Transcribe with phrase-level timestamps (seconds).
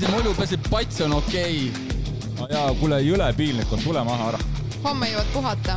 [0.00, 1.98] see mulju peseb, pats on okei okay..
[2.38, 4.40] no jaa, kuule, jõle piinlik on, tule maha ära.
[4.82, 5.76] homme jõuad puhata.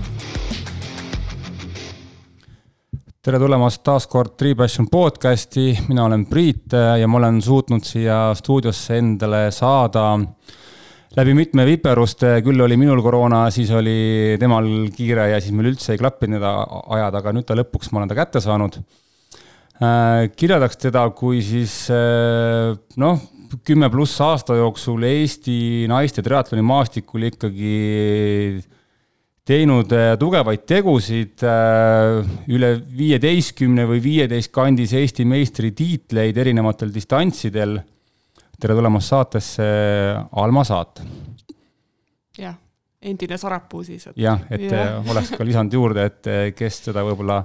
[3.28, 8.32] tere tulemast taas kord Tree Passion podcasti, mina olen Priit ja ma olen suutnud siia
[8.40, 10.08] stuudiosse endale saada
[11.18, 14.66] läbi mitme viperuste, küll oli minul koroona, siis oli temal
[14.98, 16.48] kiire ja siis meil üldse ei klappinud need
[16.98, 18.82] ajad, aga nüüd ta lõpuks, ma olen ta kätte saanud
[19.78, 23.20] Äh, kirjeldaks teda kui siis äh, noh,
[23.66, 27.74] kümme pluss aasta jooksul Eesti naiste triatloni maastikul ikkagi
[29.48, 31.44] teinud äh, tugevaid tegusid,
[32.52, 37.80] üle viieteistkümne või viieteist kandis Eesti meistritiitleid erinevatel distantsidel.
[38.60, 39.66] tere tulemast saatesse,
[40.32, 41.04] Alma Saat.
[42.38, 42.58] jah,
[43.02, 44.10] endine Sarapuu siis.
[44.16, 45.04] jah, et ja.
[45.08, 47.44] oleks ka lisanud juurde, et kes seda võib-olla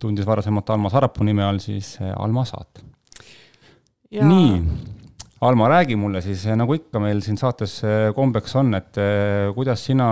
[0.00, 2.84] tundis varasemalt Alma Sarapuu nime all, siis Alma Saat
[4.10, 4.62] nii,
[5.40, 8.98] Alma, räägi mulle siis, eh, nagu ikka meil siin saates eh, kombeks on, et
[9.56, 10.08] kuidas sina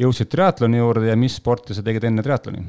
[0.00, 2.64] jõudsid triatloni juurde ja mis sporti sa tegid enne triatloni?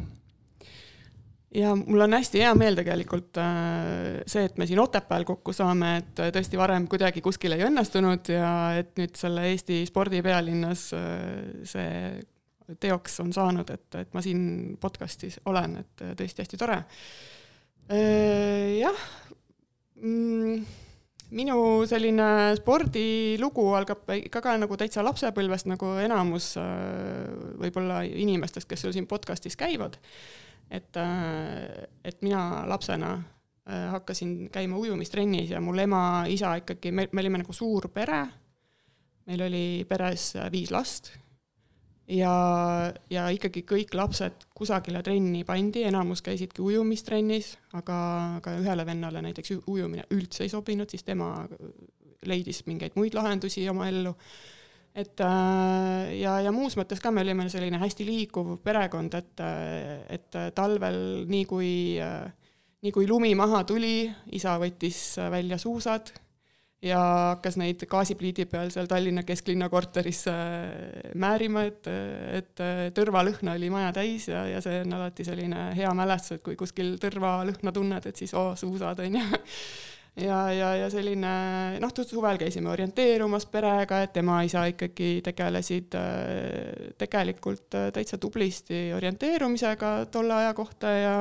[1.58, 3.38] ja mul on hästi hea meel tegelikult
[4.26, 8.54] see, et me siin Otepääl kokku saame, et tõesti varem kuidagi kuskil ei õnnestunud ja
[8.78, 10.86] et nüüd selle Eesti spordipealinnas
[11.70, 11.90] see
[12.82, 16.80] teoks on saanud, et, et ma siin podcast'is olen, et tõesti hästi tore.
[18.80, 19.06] Jah,
[20.02, 20.83] mm,
[21.34, 21.58] minu
[21.90, 27.30] selline spordilugu algab ikka ka nagu täitsa lapsepõlvest, nagu enamus äh,
[27.62, 29.98] võib-olla inimestest, kes sul siin podcast'is käivad.
[30.72, 33.18] et, äh, et mina lapsena
[33.64, 38.26] hakkasin käima ujumistrennis ja mul ema, isa ikkagi, me, me olime nagu suur pere.
[39.26, 41.14] meil oli peres viis last
[42.12, 42.34] ja,
[43.12, 47.98] ja ikkagi kõik lapsed kusagile trenni pandi, enamus käisidki ujumistrennis, aga,
[48.40, 51.48] aga ühele vennale näiteks ujumine üldse ei sobinud, siis tema
[52.28, 54.14] leidis mingeid muid lahendusi oma ellu.
[54.96, 59.42] et äh, ja, ja muus mõttes ka me olime selline hästi liikuv perekond, et,
[60.10, 61.72] et talvel nii kui,
[62.84, 66.14] nii kui lumi maha tuli, isa võttis välja suusad
[66.84, 67.00] ja
[67.34, 71.88] hakkas neid gaasipliidi peal seal Tallinna kesklinna korteris äh, määrima, et,
[72.40, 76.46] et äh, tõrvalõhna oli maja täis ja, ja see on alati selline hea mälestus, et
[76.46, 79.42] kui kuskil tõrvalõhna tunned, et siis oo oh,, suusad, on ju.
[80.28, 81.34] ja, ja, ja selline
[81.84, 90.42] noh, suvel käisime orienteerumas perega, et ema-isa ikkagi tegelesid äh, tegelikult täitsa tublisti orienteerumisega tolle
[90.42, 91.18] aja kohta ja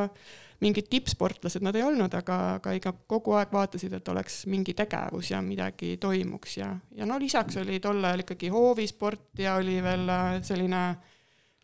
[0.63, 5.33] mingid tippsportlased nad ei olnud, aga, aga ikka kogu aeg vaatasid, et oleks mingi tegevus
[5.33, 10.07] ja midagi toimuks ja, ja no lisaks oli tol ajal ikkagi hoovisport ja oli veel
[10.13, 10.83] äh, selline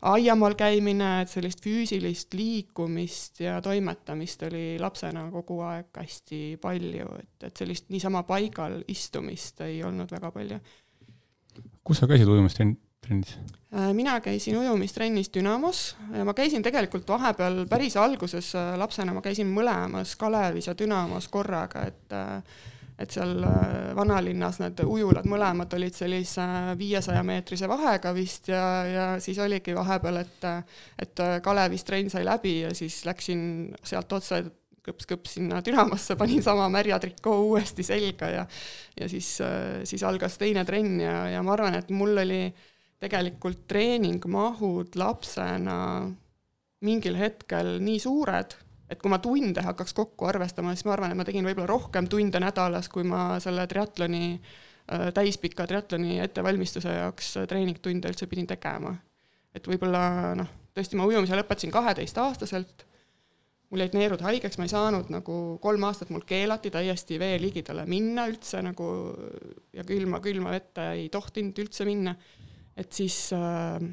[0.09, 7.49] aiamaal käimine, et sellist füüsilist liikumist ja toimetamist oli lapsena kogu aeg hästi palju, et,
[7.51, 10.61] et sellist niisama paigal istumist ei olnud väga palju.
[11.85, 13.35] kus sa käisid ujumas trennis?
[13.39, 15.97] Äh, mina käisin ujumistrennis Dünamos.
[16.13, 21.29] Ja ma käisin tegelikult vahepeal päris alguses äh, lapsena, ma käisin mõlemas Kalevis ja Dünamos
[21.29, 22.43] korraga, et äh,
[22.99, 23.45] et seal
[23.95, 26.43] vanalinnas need ujulad mõlemad olid sellise
[26.81, 30.47] viiesaja meetrise vahega vist ja, ja siis oligi vahepeal, et
[30.99, 33.45] et Kalevis trenn sai läbi ja siis läksin
[33.87, 34.41] sealt otse
[34.89, 38.47] kõps-kõps sinna Dünamosse, panin sama märja trikoo uuesti selga ja
[38.99, 39.31] ja siis,
[39.85, 42.67] siis algas teine trenn ja, ja ma arvan, et mul oli äh,
[43.03, 45.77] tegelikult treeningmahud lapsena
[46.87, 48.55] mingil hetkel nii suured,
[48.89, 52.09] et kui ma tunde hakkaks kokku arvestama, siis ma arvan, et ma tegin võib-olla rohkem
[52.11, 54.39] tunde nädalas, kui ma selle triatloni,
[54.93, 58.97] äh, täispika triatloni ettevalmistuse jaoks treeningtunde üldse pidin tegema.
[59.55, 62.85] et võib-olla noh, tõesti ma ujumise lõpetasin kaheteistaastaselt,
[63.73, 67.87] mul jäid neerud haigeks, ma ei saanud nagu kolm aastat mul keelati täiesti vee ligidale
[67.89, 68.87] minna üldse nagu
[69.75, 72.15] ja külma, külma vette ei tohtinud üldse minna
[72.79, 73.89] et siis äh,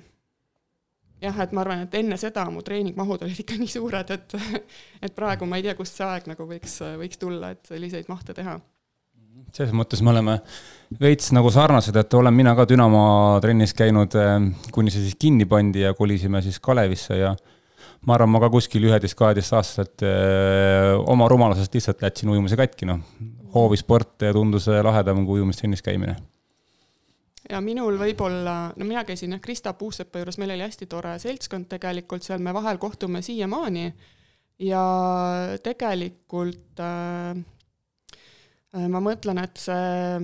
[1.23, 4.37] jah, et ma arvan, et enne seda mu treeningmahud olid ikka nii suured, et
[5.05, 8.35] et praegu ma ei tea, kust see aeg nagu võiks, võiks tulla, et selliseid mahte
[8.37, 8.59] teha.
[9.55, 10.37] selles mõttes me oleme
[10.99, 13.03] veits nagu sarnased, et olen mina ka Dünamo
[13.43, 14.37] trennis käinud, äh,
[14.75, 17.35] kuni see siis kinni pandi ja kolisime siis Kalevisse ja
[18.05, 23.01] ma arvan, ma ka kuskil üheteist-kaheteistaastaselt äh, oma rumalusest lihtsalt jätsin ujumise katki, noh.
[23.55, 26.17] hoovisport tundus lahedam kui ujumistrennis käimine
[27.49, 31.69] ja minul võib-olla, no mina käisin jah Krista Puusepa juures, meil oli hästi tore seltskond
[31.71, 33.89] tegelikult seal, me vahel kohtume siiamaani.
[34.65, 34.81] Ja
[35.63, 37.35] tegelikult äh,
[38.87, 40.19] ma mõtlen, et see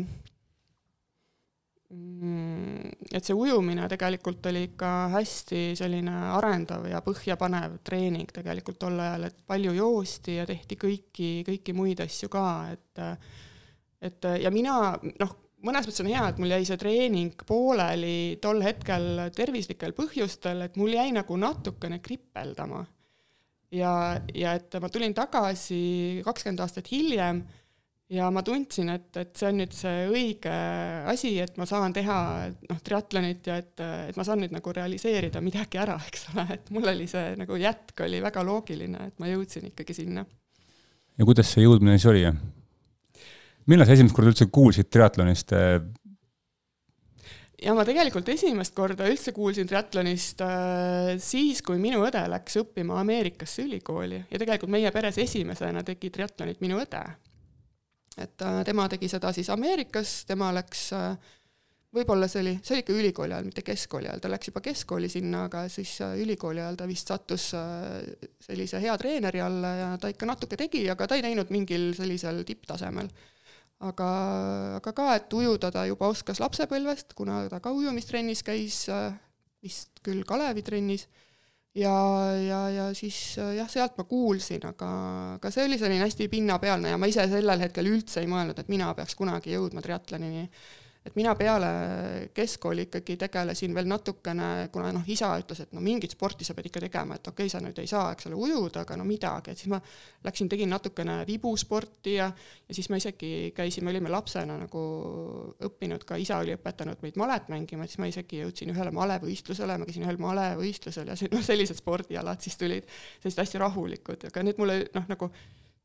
[1.92, 9.00] mm, et see ujumine tegelikult oli ikka hästi selline arendav ja põhjapanev treening tegelikult tol
[9.04, 13.06] ajal, et palju joosti ja tehti kõiki, kõiki muid asju ka, et
[14.02, 18.62] et ja mina noh, mõnes mõttes on hea, et mul jäi see treening pooleli tol
[18.66, 22.86] hetkel tervislikel põhjustel, et mul jäi nagu natukene kripeldama.
[23.72, 23.94] ja,
[24.36, 27.44] ja et ma tulin tagasi kakskümmend aastat hiljem
[28.12, 30.56] ja ma tundsin, et, et see on nüüd see õige
[31.12, 32.18] asi, et ma saan teha
[32.68, 33.74] noh, triatlonit ja et,
[34.12, 37.60] et ma saan nüüd nagu realiseerida midagi ära, eks ole, et mul oli see nagu
[37.60, 40.26] jätk oli väga loogiline, et ma jõudsin ikkagi sinna.
[41.18, 42.26] ja kuidas see jõudmine siis oli?
[43.70, 45.54] Millal sa esimest korda üldse kuulsid triatlonist?
[47.62, 53.02] ja ma tegelikult esimest korda üldse kuulsin triatlonist äh, siis, kui minu õde läks õppima
[53.04, 57.04] Ameerikasse ülikooli ja tegelikult meie peres esimesena tegi triatlonit minu õde
[58.18, 61.32] et äh, tema tegi seda siis Ameerikas, tema läks äh,
[61.96, 65.10] võib-olla see oli, see oli ikka ülikooli ajal, mitte keskkooli ajal, ta läks juba keskkooli
[65.12, 67.52] sinna, aga siis äh, ülikooli ajal ta vist sattus
[68.46, 72.44] sellise hea treeneri alla ja ta ikka natuke tegi, aga ta ei teinud mingil sellisel
[72.48, 73.12] tipptasemel.
[73.88, 74.12] Aga,
[74.78, 78.86] aga ka, et ujuda ta juba oskas lapsepõlvest, kuna ta ka ujumistrennis käis,
[79.62, 81.08] vist küll Kalevi trennis.
[81.72, 81.94] Ja,
[82.36, 84.88] ja, ja siis jah, sealt ma kuulsin, aga,
[85.38, 88.72] aga see oli selline hästi pinnapealne ja ma ise sellel hetkel üldse ei mõelnud, et
[88.72, 90.50] mina peaks kunagi jõudma triatlonini
[91.06, 91.70] et mina peale
[92.34, 96.70] keskkooli ikkagi tegelesin veel natukene, kuna noh, isa ütles, et no mingit sporti sa pead
[96.70, 99.54] ikka tegema, et okei okay,, sa nüüd ei saa, eks ole, ujuda, aga no midagi,
[99.54, 99.80] et siis ma
[100.28, 104.86] läksin, tegin natukene vibusporti ja ja siis ma isegi käisin, me olime lapsena nagu
[105.66, 109.82] õppinud, ka isa oli õpetanud meid malet mängima, et siis ma isegi jõudsin ühele malevõistlusele,
[109.82, 112.86] ma käisin ühel malevõistlusel ja see, noh, sellised spordialad siis tulid,
[113.24, 115.34] sellised hästi rahulikud, aga need mulle noh, nagu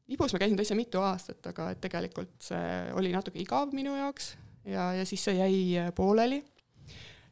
[0.07, 2.67] vibus ma käisin täitsa mitu aastat, aga et tegelikult see
[3.01, 4.37] oli natuke igav minu jaoks
[4.67, 6.43] ja, ja siis see jäi äh, pooleli.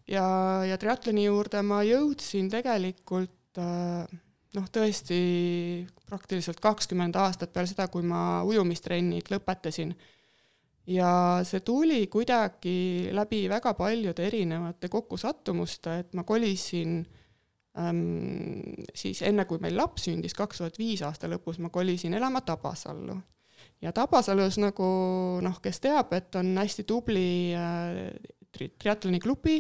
[0.09, 0.25] ja,
[0.69, 4.05] ja triatloni juurde ma jõudsin tegelikult äh,
[4.55, 5.19] noh, tõesti
[6.07, 9.95] praktiliselt kakskümmend aastat peale seda, kui ma ujumistrennid lõpetasin.
[10.87, 16.99] ja see tuli kuidagi läbi väga paljude erinevate kokkusattumuste, et ma kolisin
[17.79, 18.61] ähm,
[18.95, 23.17] siis enne, kui meil laps sündis, kaks tuhat viis aasta lõpus, ma kolisin elama Tabasallu
[23.85, 24.89] ja Tabasalus nagu
[25.45, 28.09] noh, kes teab, et on hästi tubli äh,
[28.55, 29.59] tri-, triatloniklubi,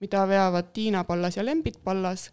[0.00, 2.28] mida veavad Tiina Pallas ja Lembit Pallas,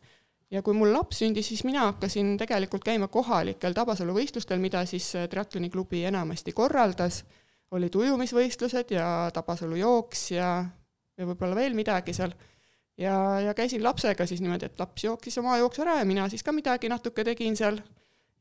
[0.52, 5.10] ja kui mul laps sündis, siis mina hakkasin tegelikult käima kohalikel Tabasalu võistlustel, mida siis
[5.18, 7.24] äh, triatloniklubi enamasti korraldas,
[7.76, 10.50] olid ujumisvõistlused ja Tabasalu jooks ja,
[11.18, 12.32] ja võib-olla veel midagi seal.
[12.96, 16.46] Ja, ja käisin lapsega siis niimoodi, et laps jooksis oma jooksu ära ja mina siis
[16.48, 17.82] ka midagi natuke tegin seal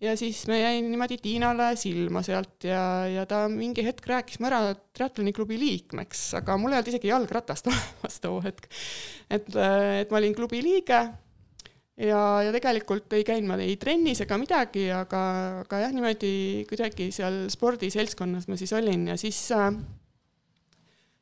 [0.02, 4.48] ja siis me jäin niimoodi Tiinale silma sealt ja, ja ta mingi hetk rääkis mu
[4.50, 8.68] ära triatloniklubi liikmeks, aga mul ei olnud isegi jalgratast olemas too hetk.
[9.30, 11.00] et, et ma olin klubi liige
[11.96, 15.22] ja, ja tegelikult ei käinud ma ei trennis ega midagi, aga,
[15.62, 16.34] aga jah, niimoodi
[16.70, 19.40] kuidagi seal spordiseltskonnas ma siis olin ja siis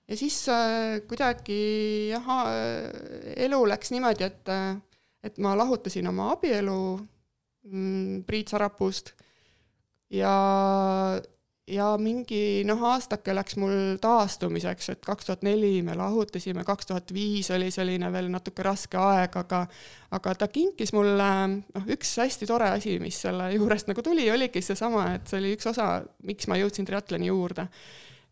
[0.08, 0.42] ja siis
[1.08, 1.62] kuidagi
[2.12, 2.32] jah,
[3.36, 4.52] elu läks niimoodi, et,
[5.24, 6.78] et ma lahutasin oma abielu
[8.26, 9.12] Priit Sarapuust
[10.12, 10.32] ja,
[11.70, 17.12] ja mingi noh, aastake läks mul taastumiseks, et kaks tuhat neli me lahutasime, kaks tuhat
[17.14, 19.64] viis oli selline veel natuke raske aeg, aga
[20.18, 21.28] aga ta kinkis mulle,
[21.62, 25.54] noh, üks hästi tore asi, mis selle juurest nagu tuli, oligi seesama, et see oli
[25.56, 25.94] üks osa,
[26.28, 27.68] miks ma jõudsin triatloni juurde.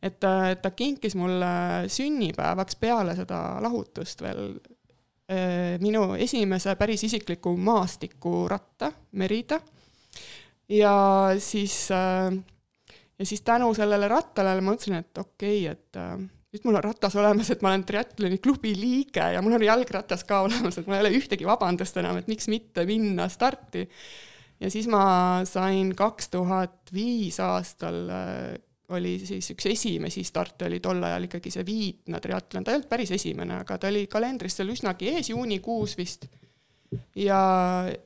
[0.03, 4.55] et ta kinkis mulle sünnipäevaks peale seda lahutust veel
[5.81, 9.61] minu esimese päris isikliku maastikuratta Merida.
[10.69, 10.95] ja
[11.39, 12.35] siis, äh,
[13.19, 16.17] ja siis tänu sellele rattale ma mõtlesin, et okei okay,, et äh,
[16.51, 20.25] nüüd mul on ratas olemas, et ma olen triatloni klubi liige ja mul on jalgratas
[20.27, 23.87] ka olemas, et mul ei ole ühtegi vabandust enam, et miks mitte minna starti.
[24.61, 28.11] ja siis ma sain kaks tuhat viis aastal
[28.91, 32.91] oli siis üks esimesi starte oli tol ajal ikkagi see Viitna triatlon, ta ei olnud
[32.91, 36.27] päris esimene, aga ta oli kalendris seal üsnagi ees, juunikuus vist.
[37.15, 37.41] ja,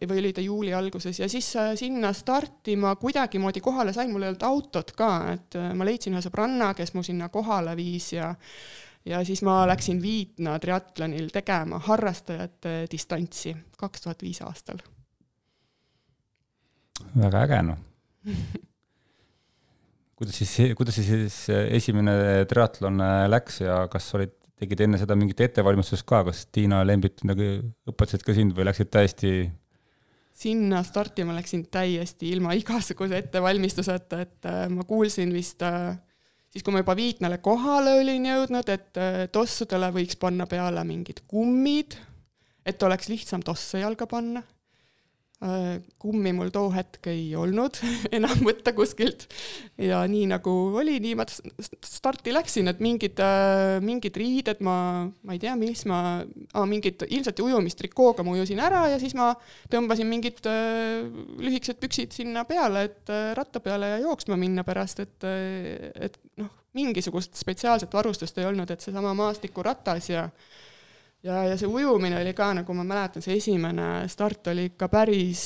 [0.09, 4.27] või oli ta juuli alguses ja siis äh, sinna starti ma kuidagimoodi kohale sain, mul
[4.27, 8.13] ei olnud autot ka, et äh, ma leidsin ühe sõbranna, kes mu sinna kohale viis
[8.13, 8.35] ja
[9.05, 14.81] ja siis ma läksin Viitna triatlonil tegema harrastajate distantsi kaks tuhat viis aastal.
[17.17, 17.83] väga äge noh
[20.19, 25.43] kuidas siis, kuidas siis esimene triatlon äh, läks ja kas olid, tegid enne seda mingit
[25.45, 27.51] ettevalmistust ka, kas Tiina Lembit nagu
[27.91, 29.35] õpetasid ka sind või läksid täiesti
[30.35, 36.83] sinna startima läksin täiesti ilma igasuguse ettevalmistuseta, et äh, ma kuulsin vist siis, kui ma
[36.83, 39.05] juba Viitnale kohale olin jõudnud, et
[39.35, 41.99] tossudele võiks panna peale mingid kummid,
[42.67, 44.43] et oleks lihtsam tosse jalga panna
[46.01, 47.77] kummi mul too hetk ei olnud
[48.17, 49.27] enam võtta kuskilt.
[49.81, 54.77] ja nii nagu oli, nii ma starti läksin, et mingid, äh, mingid riided ma,
[55.23, 59.33] ma ei tea, mis ma ah,, mingid ilmselt ujumistrikooga ma ujusin ära ja siis ma
[59.73, 61.05] tõmbasin mingid äh,
[61.41, 66.21] lühikesed püksid sinna peale, et äh, ratta peale ja jooksma minna pärast, et, äh, et
[66.41, 70.29] noh, mingisugust spetsiaalset varustust ei olnud, et seesama maastikuratas ja
[71.25, 75.45] ja, ja see ujumine oli ka, nagu ma mäletan, see esimene start oli ikka päris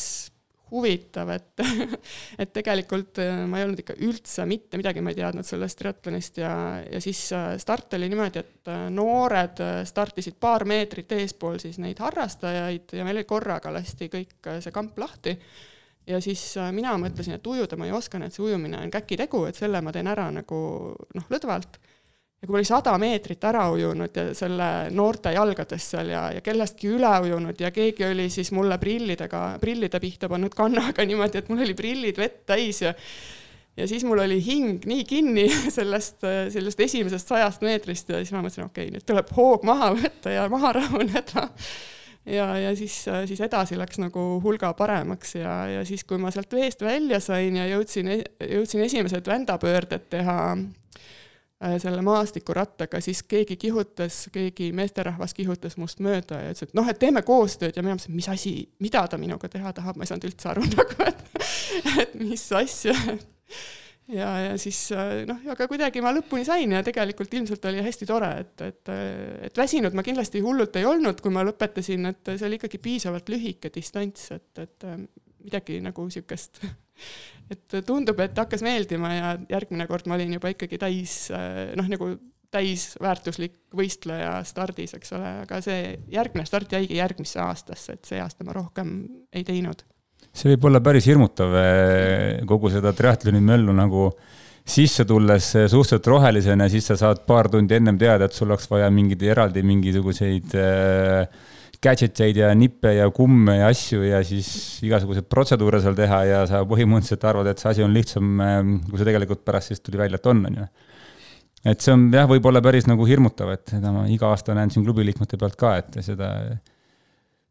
[0.70, 1.62] huvitav, et
[2.42, 6.40] et tegelikult äh, ma ei olnud ikka üldse mitte midagi, ma ei teadnud sellest triatlonist
[6.42, 6.52] ja,
[6.84, 12.00] ja siis äh, start oli niimoodi, et äh, noored startisid paar meetrit eespool siis neid
[12.04, 15.38] harrastajaid ja meil korraga lasti kõik see kamp lahti.
[16.08, 16.42] ja siis
[16.72, 19.80] mina mõtlesin, et ujuda ma ei oska, nii et see ujumine on käkitegu, et selle
[19.84, 20.58] ma teen ära nagu
[21.14, 21.80] noh, lõdvalt
[22.38, 26.42] ja kui ma olin sada meetrit ära ujunud ja selle noorte jalgades seal ja, ja
[26.44, 31.50] kellestki üle ujunud ja keegi oli siis mulle prillidega, prillide pihta pannud kannaga niimoodi, et
[31.50, 32.94] mul oli prillid vett täis ja
[33.78, 35.46] ja siis mul oli hing nii kinni
[35.78, 36.22] sellest,
[36.54, 40.34] sellest esimesest sajast meetrist ja siis ma mõtlesin, okei okay,, nüüd tuleb hoog maha võtta
[40.34, 41.48] ja maha rahuneda.
[42.26, 46.54] ja, ja siis, siis edasi läks nagu hulga paremaks ja, ja siis, kui ma sealt
[46.54, 48.10] veest välja sain ja jõudsin,
[48.46, 50.38] jõudsin esimesed vändapöörded teha
[51.58, 57.00] selle maastikurattaga, siis keegi kihutas, keegi meesterahvas kihutas must mööda ja ütles, et noh, et
[57.02, 58.52] teeme koostööd ja mina mõtlesin, mis asi,
[58.84, 61.42] mida ta minuga teha tahab, ma ei saanud üldse aru nagu, et,
[62.04, 62.94] et mis asja.
[64.06, 68.06] ja, ja siis äh, noh, aga kuidagi ma lõpuni sain ja tegelikult ilmselt oli hästi
[68.06, 68.94] tore, et, et,
[69.50, 73.34] et väsinud ma kindlasti hullult ei olnud, kui ma lõpetasin, et see oli ikkagi piisavalt
[73.34, 74.92] lühike distants, et, et
[75.42, 76.62] midagi nagu niisugust
[77.48, 82.12] et tundub, et hakkas meeldima ja järgmine kord ma olin juba ikkagi täis noh, nagu
[82.54, 88.46] täisväärtuslik võistleja stardis, eks ole, aga see järgmine start jäigi järgmisse aastasse, et see aasta
[88.46, 88.92] ma rohkem
[89.32, 89.84] ei teinud.
[90.32, 94.08] see võib olla päris hirmutav, eh, kogu seda triatloni möllu nagu
[94.68, 98.90] sisse tulles suhteliselt rohelisena, siis sa saad paar tundi ennem teada, et sul oleks vaja
[98.92, 101.28] mingeid eraldi mingisuguseid äh,
[101.84, 104.48] gadget eid ja nippe ja kumme ja asju ja siis
[104.86, 108.98] igasuguseid protseduure seal teha ja sa põhimõtteliselt arvad, et see asi on lihtsam, ähm, kui
[108.98, 110.66] see tegelikult pärast siis tuli välja, et on, on ju.
[111.70, 114.86] et see on jah, võib-olla päris nagu hirmutav, et seda ma iga aasta näen siin
[114.86, 116.32] klubi liikmete pealt ka, et seda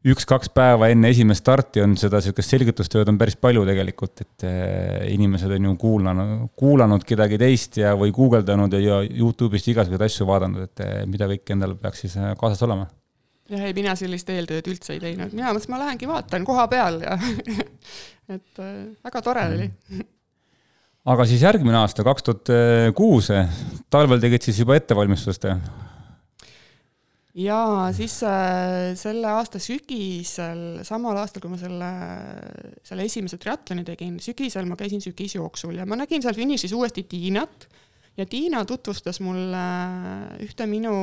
[0.07, 5.07] üks-kaks päeva enne esimest starti on seda sihukest selgitustööd on päris palju tegelikult, et äh,
[5.15, 10.67] inimesed on ju kuulanud, kuulanud kedagi teist ja, või guugeldanud ja Youtube'ist igasuguseid asju vaadanud,
[10.67, 12.87] et äh, mida kõik endal peaks siis äh, kaasas olema
[13.51, 17.01] jah, ei mina sellist eeltööd üldse ei teinud, mina mõtlesin, ma lähengi vaatan koha peal
[17.05, 17.17] ja
[18.35, 18.77] et äh,
[19.07, 19.57] väga tore mm.
[19.57, 20.05] oli.
[21.13, 22.55] aga siis järgmine aasta, kaks tuhat
[22.97, 23.31] kuus,
[23.93, 25.47] talvel tegid siis juba ettevalmistust?
[27.37, 31.89] jaa, siis äh, selle aasta sügisel, samal aastal, kui ma selle,
[32.87, 37.67] selle esimese triatloni tegin, sügisel ma käisin sügisjooksul ja ma nägin seal finišis uuesti Tiinat
[38.17, 39.63] ja Tiina tutvustas mulle
[40.43, 40.93] ühte minu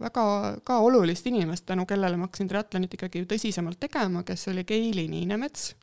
[0.00, 0.24] väga
[0.64, 5.74] ka olulist inimest, tänu kellele ma hakkasin triatlonit ikkagi tõsisemalt tegema, kes oli Keili Niinemets,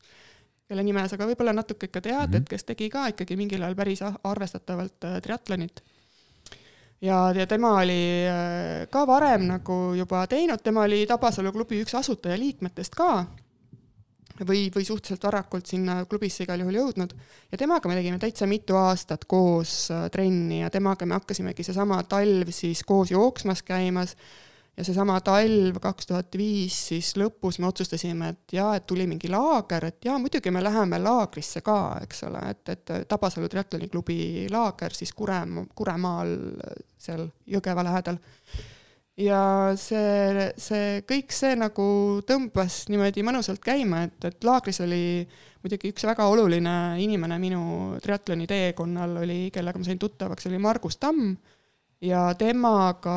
[0.67, 2.41] kelle nime sa ka võib-olla natuke ikka tead mm, -hmm.
[2.41, 5.83] et kes tegi ka ikkagi mingil ajal päris arvestatavalt äh, triatlonit.
[7.01, 11.95] ja, ja tema oli äh, ka varem nagu juba teinud, tema oli Tabasalu klubi üks
[11.95, 13.25] asutajaliikmetest ka
[14.41, 17.13] või, või suhteliselt varakult sinna klubisse igal juhul jõudnud.
[17.51, 22.01] Ja temaga me tegime täitsa mitu aastat koos äh, trenni ja temaga me hakkasimegi seesama
[22.09, 24.17] talv siis koos jooksmas käimas.
[24.77, 29.29] Ja seesama talv kaks tuhat viis siis lõpus me otsustasime, et jaa, et tuli mingi
[29.29, 34.97] laager, et jaa, muidugi me läheme laagrisse ka, eks ole, et, et Tabasalu triatloniklubi laager
[34.97, 36.33] siis Kurem-, Kuremaal
[36.97, 38.17] seal Jõgeva lähedal
[39.19, 39.39] ja
[39.77, 41.85] see, see kõik see nagu
[42.27, 45.23] tõmbas niimoodi mõnusalt käima, et, et laagris oli
[45.63, 47.63] muidugi üks väga oluline inimene minu
[48.03, 51.35] triatloni teekonnal oli, kellega ma sain tuttavaks, oli Margus Tamm.
[52.03, 53.13] Ja temaga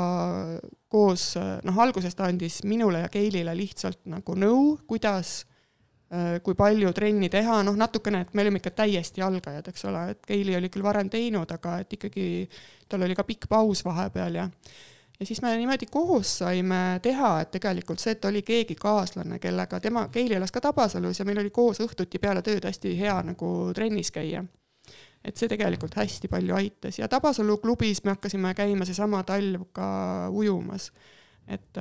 [0.87, 1.33] koos,
[1.67, 5.41] noh, alguses ta andis minule ja Keilile lihtsalt nagu nõu, kuidas
[6.47, 10.21] kui palju trenni teha, noh natukene, et me olime ikka täiesti algajad, eks ole, et
[10.29, 12.29] Keili oli küll varem teinud, aga et ikkagi
[12.87, 14.47] tal oli ka pikk paus vahepeal ja
[15.21, 19.81] ja siis me niimoodi koos saime teha, et tegelikult see, et oli keegi kaaslane, kellega
[19.81, 23.51] tema, Keili elas ka Tabasalus ja meil oli koos õhtuti peale tööd hästi hea nagu
[23.75, 24.45] trennis käia.
[25.27, 30.29] et see tegelikult hästi palju aitas ja Tabasalu klubis me hakkasime käima seesama talv ka
[30.31, 30.93] ujumas.
[31.49, 31.77] et,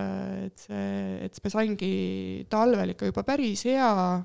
[0.45, 4.23] et see, et me saingi talvel ikka juba päris hea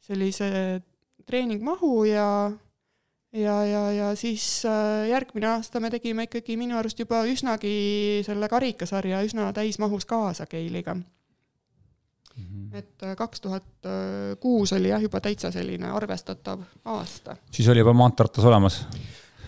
[0.00, 0.80] sellise
[1.26, 2.50] treeningmahu ja
[3.32, 8.48] ja, ja, ja siis äh, järgmine aasta me tegime ikkagi minu arust juba üsnagi selle
[8.48, 10.96] karikasarja üsna täismahus kaasa Keiliga.
[10.96, 12.76] -hmm.
[12.78, 13.64] et äh, kaks tuhat
[14.40, 17.36] kuus oli jah, juba täitsa selline arvestatav aasta.
[17.50, 18.86] siis oli juba maanteeratas olemas?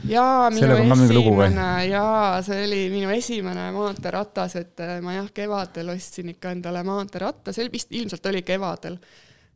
[0.08, 6.32] jaa, minu esimene, jaa, see oli minu esimene maanteeratas, et äh, ma jah, kevadel ostsin
[6.34, 8.96] ikka endale maanteeratta, see vist ilmselt oli kevadel.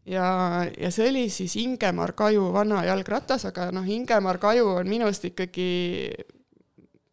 [0.06, 0.26] Ja,
[0.78, 6.10] ja see oli siis Ingemar Kaju vana jalgratas, aga noh, Ingemar Kaju on minust ikkagi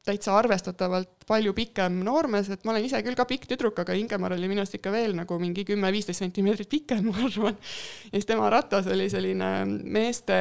[0.01, 4.33] täitsa arvestatavalt palju pikem noormees, et ma olen ise küll ka pikk tüdruk, aga Ingemar
[4.33, 7.59] oli minust ikka veel nagu mingi kümme-viisteist sentimeetrit pikem, ma arvan.
[8.07, 9.51] ja siis tema ratas oli selline
[9.83, 10.39] meeste,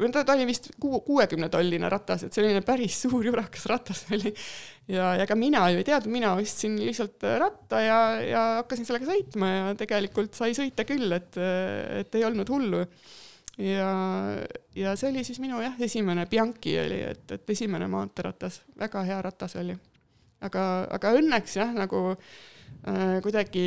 [0.00, 4.32] või ta oli vist kuuekümne tolline ratas, et selline päris suur jurakas ratas oli.
[4.88, 9.12] ja, ja ka mina ju ei teadnud, mina ostsin lihtsalt ratta ja, ja hakkasin sellega
[9.12, 11.36] sõitma ja tegelikult sai sõita küll, et,
[12.00, 12.86] et ei olnud hullu
[13.58, 13.90] ja,
[14.74, 19.22] ja see oli siis minu jah, esimene Bianchi oli, et, et esimene maanteeratas, väga hea
[19.22, 19.76] ratas oli.
[20.40, 23.66] aga, aga õnneks jah, nagu äh, kuidagi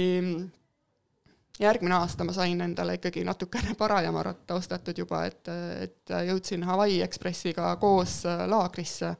[1.59, 5.47] järgmine aasta ma sain endale ikkagi natukene parajama ratta ostetud juba, et,
[5.81, 9.15] et jõudsin Hawaii Expressiga koos äh, laagrisse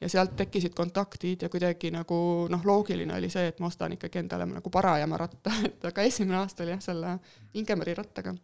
[0.00, 4.22] ja sealt tekkisid kontaktid ja kuidagi nagu noh, loogiline oli see, et ma ostan ikkagi
[4.22, 7.16] endale nagu parajama ratta, et aga esimene aasta oli jah, selle
[7.54, 8.36] Ingemari rattaga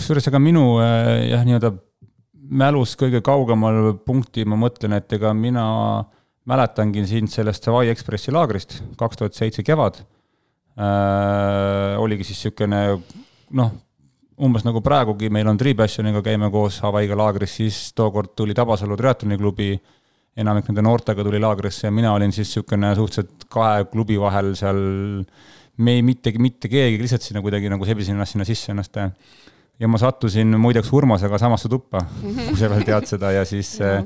[0.00, 1.74] kusjuures ega minu äh, jah, nii-öelda
[2.50, 5.64] mälus kõige kaugemal punkti ma mõtlen, et ega mina
[6.50, 10.00] mäletangi sind sellest Hawaii Expressi laagrist kaks tuhat seitse kevad
[10.80, 12.00] äh,.
[12.00, 12.80] oligi siis niisugune
[13.60, 13.70] noh,
[14.40, 19.74] umbes nagu praegugi meil on Tripassioniga käime koos Hawaii'ga laagris, siis tookord tuli Tabasalu triatloniklubi,
[20.40, 24.80] enamik nende noortega tuli laagrisse ja mina olin siis niisugune suhteliselt kahe klubi vahel seal,
[25.84, 28.96] me ei, mitte, mitte keegi, lihtsalt sinna kuidagi nagu sebisin ennast sinna sisse ennast
[29.80, 34.02] ja ma sattusin muideks Urmasega samasse tuppa, kui sa veel tead seda ja siis äh,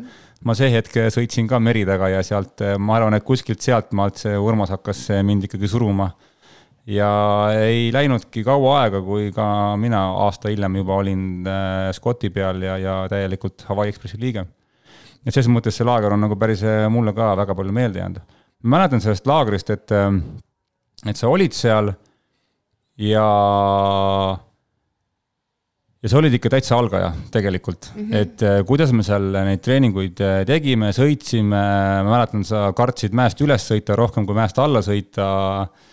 [0.46, 4.20] ma see hetk sõitsin ka meri taga ja sealt, äh, ma arvan, et kuskilt sealtmaalt
[4.22, 6.12] see Urmas hakkas mind ikkagi suruma.
[6.86, 7.08] ja
[7.64, 9.46] ei läinudki kaua aega, kui ka
[9.80, 11.48] mina aasta hiljem juba olin
[11.96, 14.46] Scotti peal ja, ja täielikult Hawaii Expressi liige.
[15.26, 18.20] et selles mõttes see laager on nagu päris mulle ka väga palju meelde jäänud.
[18.62, 19.90] mäletan sellest laagrist, et,
[21.08, 21.94] et sa olid seal
[23.00, 23.28] ja
[26.04, 28.16] ja sa olid ikka täitsa algaja tegelikult mm, -hmm.
[28.20, 31.62] et äh, kuidas me seal neid treeninguid äh, tegime, sõitsime,
[32.04, 35.26] ma mäletan, sa kartsid mäest üles sõita rohkem kui mäest alla sõita.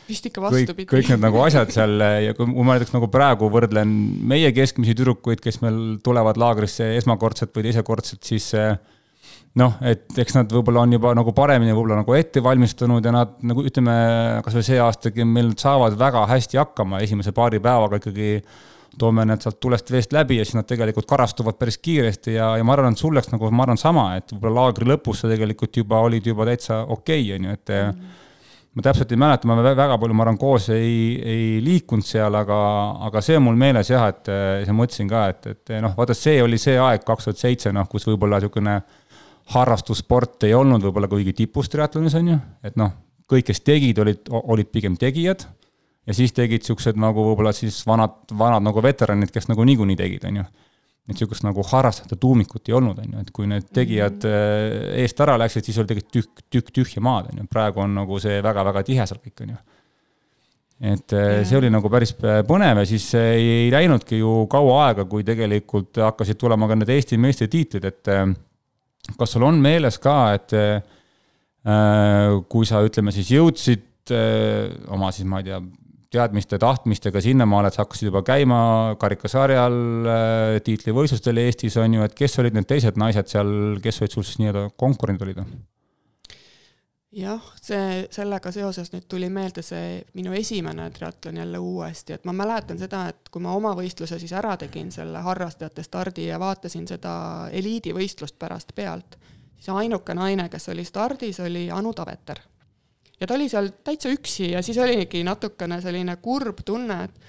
[0.09, 0.89] vist ikka vastupidi.
[0.91, 1.95] kõik need nagu asjad seal
[2.27, 3.93] ja kui ma näiteks nagu praegu võrdlen
[4.33, 8.75] meie keskmisi tüdrukuid, kes meil tulevad laagrisse esmakordselt või teisekordselt, siis äh,
[9.59, 13.39] noh, et eks nad võib-olla on juba nagu paremini võib-olla nagu ette valmistunud ja nad
[13.47, 13.95] nagu ütleme,
[14.43, 18.41] kasvõi see aastagi meil saavad väga hästi hakkama esimese paari päevaga ikkagi
[18.99, 22.65] toome need sealt tulest veest läbi ja siis nad tegelikult karastuvad päris kiiresti ja, ja
[22.67, 25.77] ma arvan, et sul läks nagu, ma arvan, sama, et võib-olla laagri lõpus sa tegelikult
[25.79, 28.17] juba olid juba täitsa okei okay,, on ju, et mm.
[28.75, 30.97] ma täpselt ei mäleta, ma väga palju, ma arvan, koos ei,
[31.35, 32.57] ei liikunud seal, aga,
[33.07, 34.33] aga see on mul meeles jah, et
[34.65, 37.87] ja mõtlesin ka, et, et noh, vaata, see oli see aeg, kaks tuhat seitse, noh,
[37.91, 38.81] kus võib-olla niisugune
[39.55, 42.91] harrastussport ei olnud võib-olla kuigi tipus triatlonis, on ju, et noh,
[43.31, 45.47] kõik, kes tegid, olid, olid pigem tegijad
[46.07, 50.27] ja siis tegid siuksed nagu võib-olla siis vanad, vanad nagu veteranid, kes nagu niikuinii tegid,
[50.29, 50.45] on ju.
[51.09, 54.95] et sihukest nagu harrastajate tuumikut ei olnud, on ju, et kui need tegijad mm -hmm.
[55.03, 58.19] eest ära läksid, siis oli tegelikult tükk, tükk tühja maad, on ju, praegu on nagu
[58.19, 59.57] see väga-väga tihe seal kõik, on ju.
[60.81, 61.45] et yeah.
[61.45, 62.15] see oli nagu päris
[62.47, 66.89] põnev ja siis ei, ei läinudki ju kaua aega, kui tegelikult hakkasid tulema ka need
[66.89, 68.07] Eesti meistritiitlid, et
[69.17, 70.51] kas sul on meeles ka, et
[72.49, 74.13] kui sa ütleme siis jõudsid
[74.89, 75.61] oma siis ma ei tea,
[76.11, 78.61] teadmiste, tahtmistega sinnamaale, et sa hakkasid juba käima
[78.99, 84.17] karikasarjal, äh, tiitlivõistlustel Eestis on ju, et kes olid need teised naised seal, kes olid
[84.17, 85.45] sul siis nii-öelda konkurendid olid?
[87.11, 92.35] jah, see, sellega seoses nüüd tuli meelde see minu esimene triatlon jälle uuesti, et ma
[92.35, 96.87] mäletan seda, et kui ma oma võistluse siis ära tegin, selle harrastajate stardi ja vaatasin
[96.87, 97.13] seda
[97.51, 99.19] eliidivõistlust pärast pealt,
[99.57, 102.39] siis ainuke naine, kes oli stardis, oli Anu Taveter
[103.21, 107.23] ja ta oli seal täitsa üksi ja siis oligi natukene selline kurb tunne, et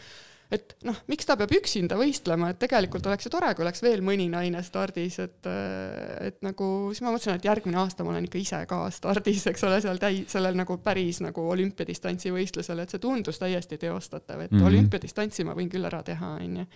[0.53, 4.03] et noh, miks ta peab üksinda võistlema, et tegelikult oleks ju tore, kui oleks veel
[4.05, 8.41] mõni naine stardis, et et nagu siis ma mõtlesin, et järgmine aasta ma olen ikka
[8.41, 13.01] ise ka stardis, eks ole, seal täi-, sellel nagu päris nagu olümpiadistantsi võistlusel, et see
[13.01, 14.69] tundus täiesti teostatav, et mm -hmm.
[14.69, 16.67] olümpiadistantsi ma võin küll ära teha, onju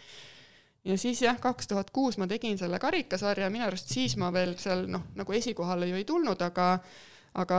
[0.86, 4.54] ja siis jah, kaks tuhat kuus ma tegin selle karikasarja, minu arust siis ma veel
[4.58, 6.78] seal noh, nagu esikohale ju ei tulnud, aga
[7.36, 7.58] aga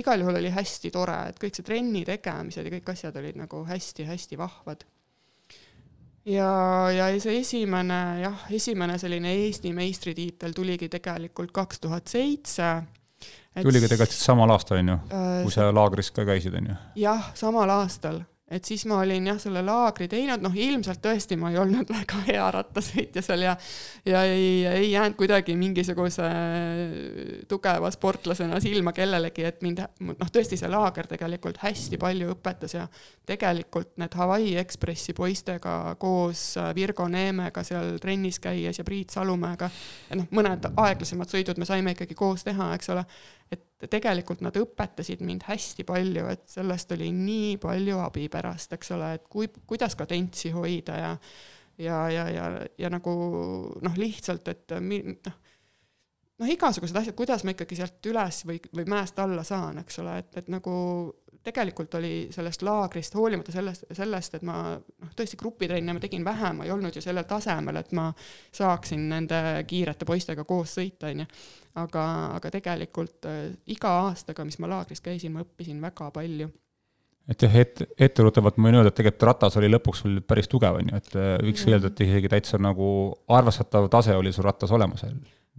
[0.00, 3.62] igal juhul oli hästi tore, et kõik see trenni tegemised ja kõik asjad olid nagu
[3.68, 4.86] hästi-hästi vahvad.
[6.28, 6.52] ja,
[6.94, 12.72] ja see esimene jah, esimene selline Eesti meistritiitel tuligi tegelikult kaks tuhat seitse.
[13.60, 14.98] tuligi tegelikult samal aastal, on ju,
[15.44, 16.78] kui sa laagris ka käisid, on ju?
[17.04, 21.52] jah, samal aastal, et siis ma olin jah, selle laagri teinud, noh ilmselt tõesti ma
[21.52, 23.54] ei olnud väga hea rattasõitja seal ja
[24.08, 26.26] ja ei, ei jäänud kuidagi mingisuguse
[27.48, 32.86] tugeva sportlasena silma kellelegi, et mind noh, tõesti see laager tegelikult hästi palju õpetas ja
[33.28, 39.70] tegelikult need Hawaii Ekspressi poistega koos Virgo Neemega seal trennis käies ja Priit Salumäega
[40.18, 43.04] noh, mõned aeglasemad sõidud me saime ikkagi koos teha, eks ole.
[43.50, 48.92] Et tegelikult nad õpetasid mind hästi palju, et sellest oli nii palju abi pärast, eks
[48.96, 51.14] ole, et kui, kuidas kadentsi hoida ja
[51.80, 53.12] ja, ja, ja, ja nagu
[53.80, 55.38] noh, lihtsalt, et noh,
[56.40, 60.18] noh, igasugused asjad, kuidas ma ikkagi sealt üles või, või mäest alla saan, eks ole,
[60.22, 60.74] et, et nagu
[61.44, 66.52] tegelikult oli sellest laagrist, hoolimata sellest, sellest, et ma noh, tõesti grupitrenne ma tegin vähe,
[66.56, 68.10] ma ei olnud ju sellel tasemel, et ma
[68.56, 71.28] saaksin nende kiirete poistega koos sõita, on ju.
[71.80, 76.50] aga, aga tegelikult äh, iga aastaga, mis ma laagris käisin, ma õppisin väga palju.
[77.30, 80.80] Et jah, ette, etteruttavalt ma võin öelda, et tegelikult ratas oli lõpuks sul päris tugev,
[80.80, 82.88] on ju, et äh, võiks öelda, et isegi täitsa nagu
[83.32, 85.06] arvestatav tase oli sul rattas olemas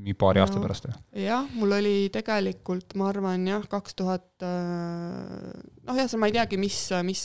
[0.01, 0.89] mingi paari no, aasta pärast?
[1.21, 5.47] jah, mul oli tegelikult, ma arvan jah, kaks tuhat, äh,
[5.87, 7.23] noh jah, ma ei teagi, mis, mis,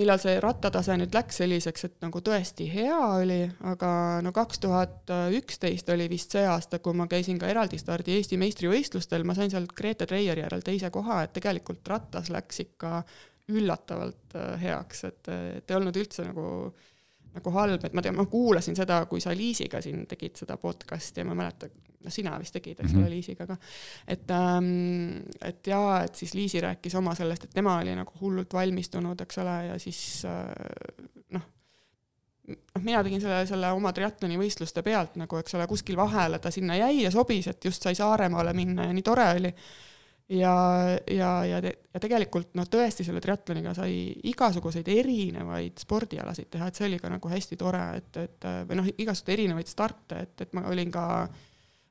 [0.00, 3.90] millal see rattatase nüüd läks selliseks, et nagu tõesti hea oli, aga
[4.24, 8.40] no kaks tuhat üksteist oli vist see aasta, kui ma käisin ka eraldi stardi Eesti
[8.40, 13.02] meistrivõistlustel, ma sain sealt Grete Treieri järel teise koha, et tegelikult rattas läks ikka
[13.52, 16.88] üllatavalt äh, heaks, et, et ei olnud üldse nagu äh,
[17.32, 21.22] nagu halb, et ma tean, ma kuulasin seda, kui sa Liisiga siin tegid seda podcast'i
[21.22, 23.56] ja ma mäletan, noh, sina vist tegid, eks ole mm -hmm., Liisiga ka.
[24.06, 28.54] et ähm,, et jaa, et siis Liisi rääkis oma sellest, et tema oli nagu hullult
[28.54, 31.46] valmistunud, eks ole, ja siis äh, noh,
[32.48, 36.50] noh, mina tegin selle, selle oma triatloni võistluste pealt nagu, eks ole, kuskil vahele ta
[36.50, 39.54] sinna jäi ja sobis, et just sai Saaremaale minna ja nii tore oli
[40.32, 40.54] ja,
[41.10, 43.94] ja, ja, ja tegelikult noh, tõesti selle triatloniga sai
[44.32, 48.92] igasuguseid erinevaid spordialasid teha, et see oli ka nagu hästi tore, et, et või noh,
[48.92, 51.06] igasuguseid erinevaid starte, et, et ma olin ka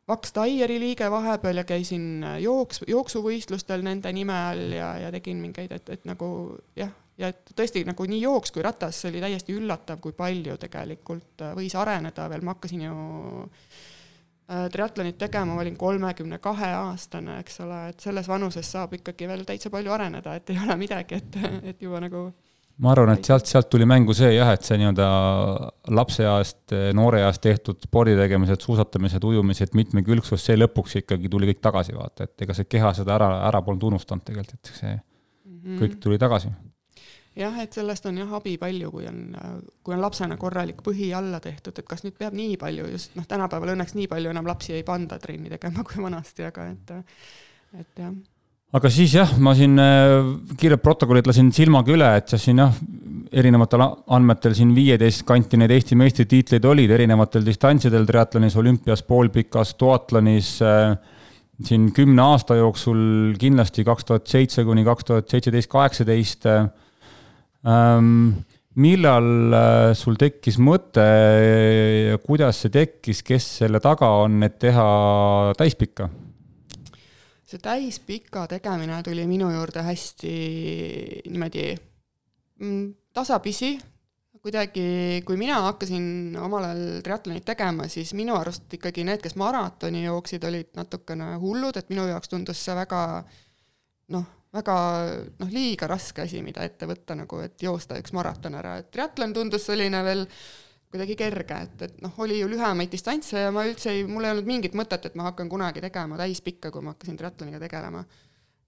[0.10, 5.71] Vaks Taieri liige vahepeal ja käisin jooks, jooksuvõistlustel nende nime all ja, ja tegin mingeid,
[5.77, 6.27] et, et nagu
[6.75, 10.58] jah, ja et tõesti nagu nii jooks kui ratas, see oli täiesti üllatav, kui palju
[10.60, 12.95] tegelikult võis areneda veel, ma hakkasin ju
[14.72, 19.46] triatlonit tegema, ma olin kolmekümne kahe aastane, eks ole, et selles vanuses saab ikkagi veel
[19.48, 21.38] täitsa palju areneda, et ei ole midagi, et,
[21.74, 22.26] et juba nagu
[22.82, 25.08] ma arvan, et sealt, sealt tuli mängu see jah, et see nii-öelda
[25.98, 32.28] lapseeast, nooreeast tehtud spordi tegemised, suusatamised, ujumised, mitmekülgsus, see lõpuks ikkagi tuli kõik tagasi, vaata,
[32.28, 35.82] et ega see keha seda ära, ära polnud unustanud tegelikult, et see mm -hmm.
[35.84, 36.52] kõik tuli tagasi
[37.38, 39.22] jah, et sellest on jah abi palju, kui on,
[39.84, 43.28] kui on lapsena korralik põhi alla tehtud, et kas nüüd peab nii palju just noh,
[43.28, 46.94] tänapäeval õnneks nii palju enam lapsi ei panda trenni tegema kui vanasti, aga et,
[47.80, 48.12] et jah.
[48.80, 50.17] aga siis jah, ma siin äh,
[50.60, 52.76] kiired protokollid lasin silmaga üle, et siin jah,
[53.32, 60.58] erinevatel andmetel siin viieteist kanti neid Eesti meistritiitleid olid erinevatel distantsidel triatlonis, olümpias, poolpikas, duatlonis
[60.67, 60.98] äh,
[61.63, 66.65] siin kümne aasta jooksul kindlasti kaks tuhat seitse kuni kaks tuhat seitseteist, kaheksateist äh,
[67.67, 68.41] ähm,.
[68.76, 74.86] millal äh, sul tekkis mõte ja kuidas see tekkis, kes selle taga on, et teha
[75.60, 76.08] täispikka?
[77.52, 80.36] see täispika tegemine tuli minu juurde hästi
[81.28, 83.74] niimoodi mm, tasapisi,
[84.41, 90.06] kuidagi, kui mina hakkasin omal ajal triatlonit tegema, siis minu arust ikkagi need, kes maratoni
[90.06, 93.02] jooksid, olid natukene hullud, et minu jaoks tundus see väga
[94.15, 94.78] noh, väga
[95.40, 99.34] noh, liiga raske asi, mida ette võtta nagu, et joosta üks maraton ära, et triatlon
[99.36, 100.26] tundus selline veel
[100.92, 104.34] kuidagi kerge, et, et noh, oli ju lühemaid distantse ja ma üldse ei, mul ei
[104.34, 108.04] olnud mingit mõtet, et ma hakkan kunagi tegema täispikka, kui ma hakkasin triatloniga tegelema.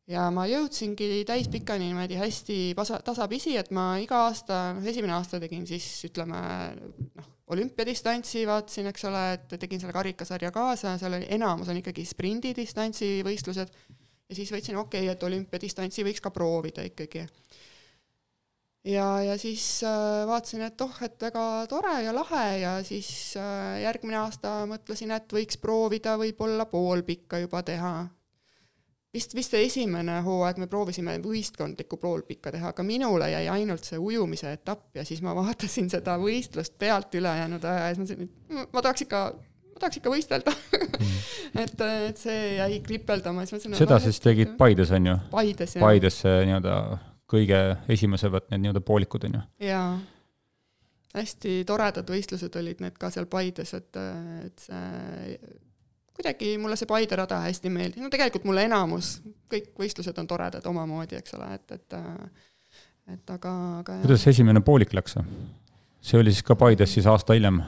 [0.07, 5.39] ja ma jõudsingi täispikani niimoodi hästi pasa, tasapisi, et ma iga aasta, noh esimene aasta
[5.43, 6.39] tegin siis ütleme
[6.79, 12.07] noh, olümpiadistantsi vaatasin, eks ole, et tegin selle karikasarja kaasa, seal oli, enamus on ikkagi
[12.07, 13.75] sprindidistantsi võistlused
[14.33, 17.27] ja siis võtsin, okei okay,, et olümpiadistantsi võiks ka proovida ikkagi.
[18.89, 23.83] ja, ja siis äh, vaatasin, et oh, et väga tore ja lahe ja siis äh,
[23.85, 27.93] järgmine aasta mõtlesin, et võiks proovida võib-olla poolpikka juba teha.
[29.13, 34.01] vist, vist see esimene hooaeg me proovisime võistkondlikku poolpikka teha, aga minule jäi ainult see
[34.01, 38.73] ujumise etapp ja siis ma vaatasin seda võistlust pealt ülejäänud aja ja siis mõtlesin, et
[38.73, 39.27] ma tahaks ikka
[39.83, 41.17] tahaks ikka võistelda mm.
[41.63, 43.79] et, et see jäi kripeldama, siis mõtlesin.
[43.83, 45.17] seda siis tegid Paides, on ju?
[45.33, 45.85] Paides, jah.
[45.85, 46.79] Paides nii-öelda
[47.33, 47.61] kõige
[47.93, 49.43] esimesed need nii-öelda poolikud, on ju?
[49.67, 49.91] jaa.
[51.17, 54.01] hästi toredad võistlused olid need ka seal Paides, et,
[54.47, 55.37] et see
[56.13, 59.15] kuidagi mulle see Paide rada hästi meeldis, no tegelikult mulle enamus,
[59.51, 61.97] kõik võistlused on toredad omamoodi, eks ole, et, et
[63.13, 65.17] et aga, aga kuidas esimene poolik läks?
[66.03, 67.59] see oli siis ka Paides siis aasta hiljem?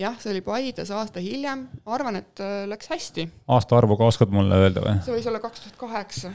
[0.00, 3.26] Jah, see oli Paides aasta hiljem, ma arvan, et äh, läks hästi.
[3.56, 5.00] aastaarvuga oskad mulle öelda või?
[5.06, 6.32] see võis olla kaks tuhat kaheksa,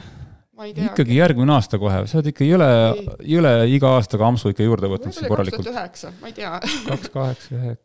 [0.57, 0.89] ma ei tea.
[0.89, 2.71] ikkagi järgmine aasta kohe, sa oled ikka jõle,
[3.35, 5.67] jõle iga aastaga ampsu ikka juurde võtnud siin korralikult.
[5.67, 6.53] kaks tuhat üheksa, ma ei tea.
[6.89, 7.83] kaks kaheksa, üheksa,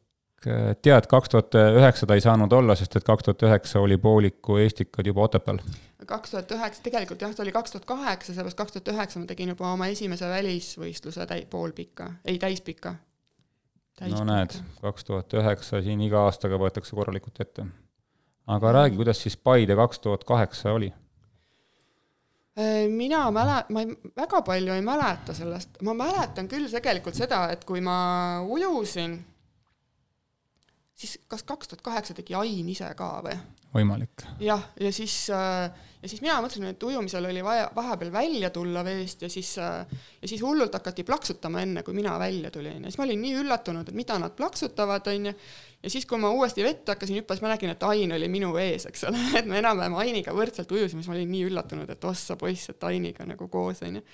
[0.86, 4.56] tead, kaks tuhat üheksa ta ei saanud olla, sest et kaks tuhat üheksa oli pooliku
[4.62, 5.60] Eestikad juba Otepääl.
[6.06, 9.28] kaks tuhat üheksa, tegelikult jah, ta oli kaks tuhat kaheksa, sellepärast kaks tuhat üheksa ma
[9.28, 12.94] tegin juba oma esimese välisvõistluse täi-, poolpika, ei täispika
[14.00, 17.66] no näed, kaks tuhat üheksa siin iga aastaga võetakse korralikult ette.
[18.46, 20.92] aga räägi, kuidas siis Paide kaks tuhat kaheksa oli?
[22.58, 27.46] Äh, mina mäle-, ma ei, väga palju ei mäleta sellest, ma mäletan küll tegelikult seda,
[27.52, 27.96] et kui ma
[28.48, 29.18] ujusin,
[30.94, 33.36] siis kas kaks tuhat kaheksa tegi Ain ise ka või?
[33.76, 34.26] Võimalik.
[34.42, 35.68] jah, ja siis äh,
[36.06, 40.02] ja siis mina mõtlesin, et ujumisel oli vaja vahepeal välja tulla veest ja siis, äh,
[40.22, 43.34] ja siis hullult hakati plaksutama enne, kui mina välja tulin ja siis ma olin nii
[43.40, 45.34] üllatunud, et mida nad plaksutavad, onju.
[45.82, 48.52] ja siis, kui ma uuesti vette hakkasin hüppama, siis ma nägin, et Ain oli minu
[48.62, 52.10] ees, eks ole, et me enam-vähem Ainiga võrdselt ujusime, siis ma olin nii üllatunud, et
[52.12, 54.04] ossa poiss, et Ainiga nagu koos, onju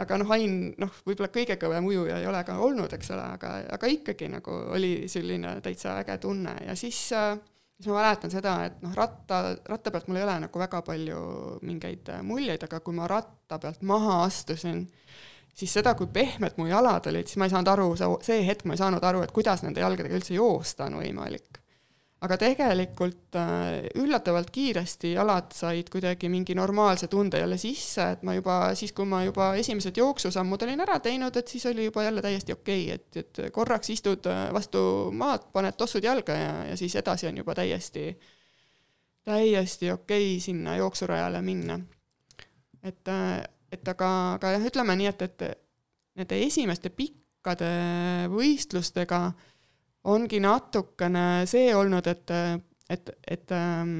[0.00, 3.54] aga noh, Ain noh, võib-olla kõige kõvem ujuja ei ole ka olnud, eks ole, aga,
[3.76, 7.34] aga ikkagi nagu oli selline täitsa äge tunne ja siis äh,
[7.80, 11.20] siis ma mäletan seda, et noh, ratta, ratta pealt mul ei ole nagu väga palju
[11.64, 14.84] mingeid äh, muljeid, aga kui ma ratta pealt maha astusin,
[15.56, 17.88] siis seda, kui pehmed mu jalad olid, siis ma ei saanud aru,
[18.26, 21.60] see hetk ma ei saanud aru, et kuidas nende jalgadega üldse joosta on võimalik
[22.20, 28.34] aga tegelikult äh, üllatavalt kiiresti jalad said kuidagi mingi normaalse tunde jälle sisse, et ma
[28.36, 32.22] juba siis, kui ma juba esimesed jooksusammud olin ära teinud, et siis oli juba jälle
[32.24, 34.82] täiesti okei okay,, et, et korraks istud äh, vastu
[35.16, 38.04] maad, paned tossud jalga ja, ja siis edasi on juba täiesti,
[39.24, 41.80] täiesti okei okay sinna jooksurajale minna.
[42.82, 43.40] et, äh,
[43.72, 45.48] et aga, aga jah, ütleme nii, et, et
[46.20, 47.72] nende esimeste pikkade
[48.28, 49.49] võistlustega äh,
[50.04, 52.32] ongi natukene see olnud, et
[52.90, 53.90] et, et ähm,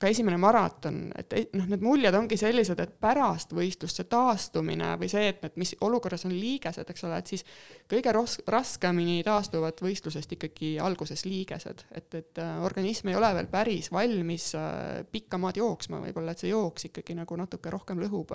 [0.00, 5.10] ka esimene maraton, et noh, need muljed ongi sellised, et pärast võistlust see taastumine või
[5.12, 7.44] see, et, et mis olukorras on liigesed, eks ole, et siis
[7.90, 13.50] kõige ros-, raskemini taastuvad võistlusest ikkagi alguses liigesed, et, et äh, organism ei ole veel
[13.52, 18.32] päris valmis äh, pikka maad jooksma, võib-olla et see jooks ikkagi nagu natuke rohkem lõhub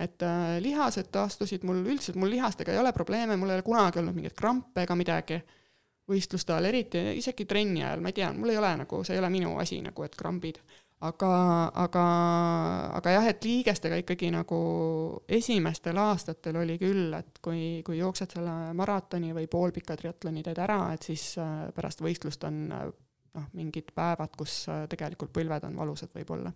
[0.00, 4.00] et äh, lihased taastusid mul, üldiselt mul lihastega ei ole probleeme, mul ei ole kunagi
[4.00, 5.36] olnud mingeid krampe ega midagi
[6.10, 9.22] võistluste ajal, eriti isegi trenni ajal, ma ei tea, mul ei ole nagu, see ei
[9.22, 10.62] ole minu asi nagu, et krambid.
[11.02, 11.28] aga,
[11.82, 12.02] aga,
[12.98, 14.58] aga jah, et liigestega ikkagi nagu
[15.26, 20.92] esimestel aastatel oli küll, et kui, kui jooksed selle maratoni või poolpika triatloni teed ära,
[20.94, 22.84] et siis äh, pärast võistlust on äh,
[23.34, 26.54] noh, mingid päevad, kus äh, tegelikult põlved on valusad võib-olla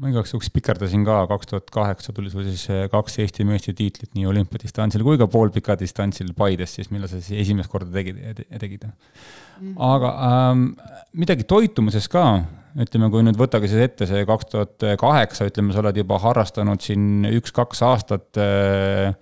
[0.00, 4.14] ma igaks juhuks pikerdasin ka, kaks tuhat kaheksa tuli sul siis eh, kaks Eesti meistritiitlit
[4.16, 8.88] nii olümpiadistantsil kui ka poolpika distantsil Paides siis, millal sa siis esimest korda tegid, tegid.
[9.60, 9.76] Mhm.
[9.76, 10.64] aga ähm,
[11.18, 12.24] midagi toitumises ka,
[12.82, 16.82] ütleme, kui nüüd võtage siis ette see kaks tuhat kaheksa, ütleme, sa oled juba harrastanud
[16.82, 19.12] siin üks-kaks aastat äh,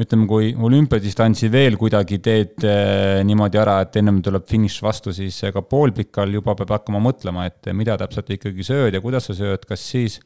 [0.00, 5.38] ütleme, kui olümpiadistantsi veel kuidagi teed eh, niimoodi ära, et ennem tuleb finiš vastu, siis
[5.54, 9.66] ka poolpikal juba peab hakkama mõtlema, et mida täpselt ikkagi sööd ja kuidas sa sööd,
[9.68, 10.18] kas siis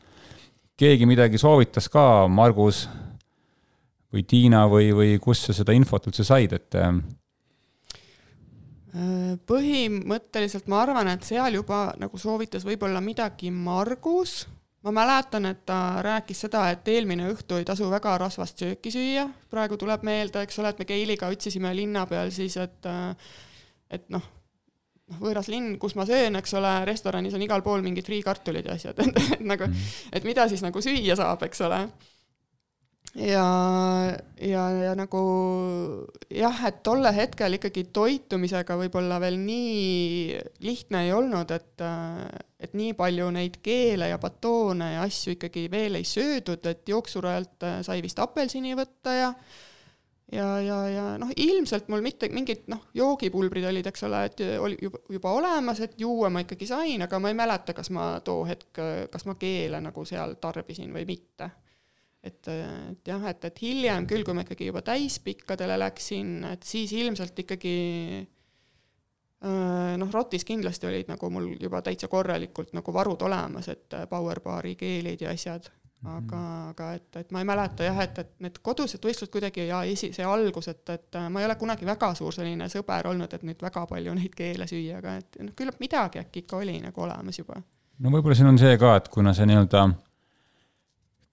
[0.79, 2.87] keegi midagi soovitas ka, Margus
[4.15, 6.79] või Tiina või, või kust sa seda infot üldse said, et
[9.47, 14.47] põhimõtteliselt ma arvan, et seal juba nagu soovitas võib-olla midagi Margus
[14.89, 19.27] ma mäletan, et ta rääkis seda, et eelmine õhtu ei tasu väga rasvast sööki süüa,
[19.53, 22.89] praegu tuleb meelde, eks ole, et me Keiliga otsisime linna peal siis, et
[23.93, 24.25] et noh,
[25.09, 28.77] noh, võõras linn, kus ma söön, eks ole, restoranis on igal pool mingid friikartulid ja
[28.77, 29.91] asjad, et, et nagu, mhm.
[30.13, 31.83] et mida siis nagu süüa saab, eks ole
[33.19, 35.21] ja, ja, ja nagu
[36.31, 41.87] jah, et tolle hetkel ikkagi toitumisega võib-olla veel nii lihtne ei olnud, et,
[42.61, 47.69] et nii palju neid keele ja batoone ja asju ikkagi veel ei söödud, et jooksurajalt
[47.87, 49.33] sai vist apelsini võtta ja
[50.33, 54.77] ja, ja, ja noh, ilmselt mul mitte mingid noh, joogipulbrid olid, eks ole, et oli
[54.83, 58.45] juba, juba olemas, et juua ma ikkagi sain, aga ma ei mäleta, kas ma too
[58.47, 61.49] hetk, kas ma keele nagu seal tarbisin või mitte
[62.23, 66.93] et, et jah, et, et hiljem küll, kui ma ikkagi juba täispikkadele läksin, et siis
[66.97, 67.77] ilmselt ikkagi
[69.97, 75.23] noh, Rotis kindlasti olid nagu mul juba täitsa korralikult nagu varud olemas, et Powerbaari keelid
[75.23, 75.69] ja asjad,
[76.05, 76.71] aga mm, -hmm.
[76.71, 80.13] aga et, et ma ei mäleta jah, et, et need kodused võistlused kuidagi ja esi,
[80.13, 83.63] see algus, et, et ma ei ole kunagi väga suur selline sõber olnud, et nüüd
[83.63, 87.39] väga palju neid keele süüa, aga et noh, küllap midagi äkki ikka oli nagu olemas
[87.39, 87.63] juba.
[87.99, 89.89] no võib-olla siin on see ka, et kuna see nii-öelda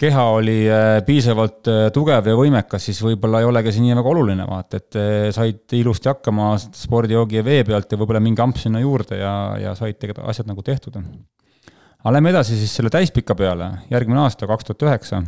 [0.01, 4.11] keha oli äh, piisavalt äh, tugev ja võimekas, siis võib-olla ei olegi see nii väga
[4.11, 8.65] oluline, vaata, et äh, said ilusti hakkama spordijoogi ja vee pealt ja võib-olla mingi amps
[8.67, 10.99] sinna juurde ja, ja said tegelikult asjad nagu tehtud.
[10.99, 15.23] aga lähme edasi siis selle täispika peale, järgmine aasta, kaks tuhat üheksa.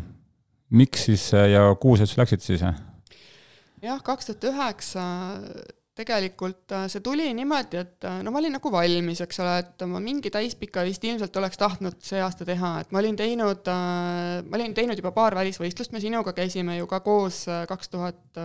[0.70, 2.68] miks siis ja kuhu sa üldse läksid siis?
[3.82, 5.08] jah, kaks tuhat üheksa
[5.98, 9.86] tegelikult äh, see tuli niimoodi, et äh, no ma olin nagu valmis, eks ole, et
[9.90, 14.40] ma mingi täispika vist ilmselt oleks tahtnud see aasta teha, et ma olin teinud, äh,
[14.46, 18.40] ma olin teinud juba paar välisvõistlust, me sinuga käisime ju ka koos kaks tuhat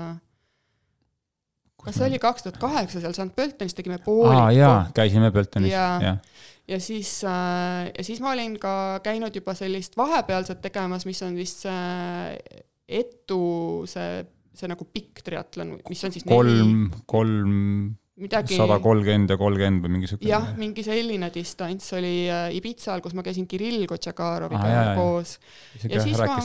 [1.83, 4.51] kas see oli kaks tuhat kaheksa seal St Pöltenis tegime pooliku ah,.
[4.55, 6.21] jaa, käisime Pöltenis, jah.
[6.69, 11.67] ja siis, ja siis ma olin ka käinud juba sellist vahepealset tegemas, mis on vist
[11.67, 12.61] see
[12.93, 14.23] Etu see
[14.57, 19.95] see nagu pikk triatlon, mis on siis kolm, kolm, midagi sada kolmkümmend ja kolmkümmend või
[19.95, 20.27] mingi siuke.
[20.29, 25.39] jah, mingi selline distants oli äh, Ibitsal, kus ma käisin Kirill Kotšakaroviga ah, koos.
[25.87, 26.37] ja siis ma,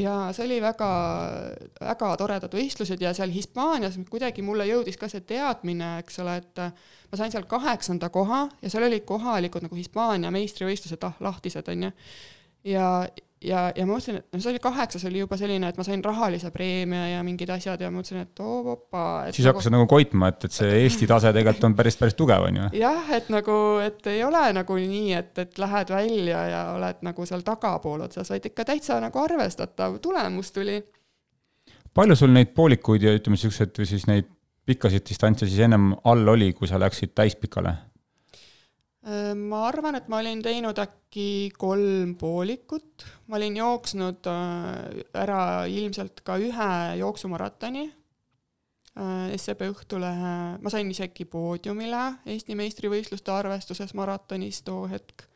[0.00, 0.90] ja see oli väga,
[1.78, 6.64] väga toredad võistlused ja seal Hispaanias kuidagi mulle jõudis ka see teadmine, eks ole, et
[6.66, 6.74] äh,
[7.12, 11.94] ma sain seal kaheksanda koha ja seal olid kohalikud nagu Hispaania meistrivõistlused ah, lahtised, onju.
[12.74, 12.88] ja,
[13.44, 16.02] ja, ja ma mõtlesin, et no see oli kaheksas oli juba selline, et ma sain
[16.04, 19.04] rahalise preemia ja mingid asjad ja mõtlesin, et oo opa.
[19.30, 19.52] siis nagu...
[19.52, 22.68] hakkasid nagu koitma, et, et see Eesti tase tegelikult on päris, päris tugev, on ju.
[22.80, 27.28] jah, et nagu, et ei ole nagu nii, et, et lähed välja ja oled nagu
[27.28, 30.80] seal tagapool otsas, vaid ikka täitsa nagu arvestatav tulemus tuli.
[31.94, 34.30] palju sul neid poolikuid ja ütleme, siukseid või siis neid
[34.66, 37.74] pikkasid distantse siis ennem all oli, kui sa läksid täispikale?
[39.02, 44.28] Ma arvan, et ma olin teinud äkki kolm poolikut, ma olin jooksnud
[45.18, 46.68] ära ilmselt ka ühe
[47.00, 47.82] jooksumaratoni,
[49.42, 55.26] SEB Õhtulehe, ma sain isegi poodiumile Eesti meistrivõistluste arvestuses maratonis too hetk.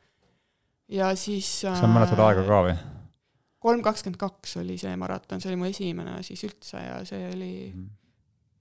[0.86, 2.76] ja siis sa mäletad aega ka või?
[3.58, 7.54] kolm kakskümmend kaks oli see maraton, see oli mu esimene siis üldse ja see oli
[7.74, 8.05] mm ma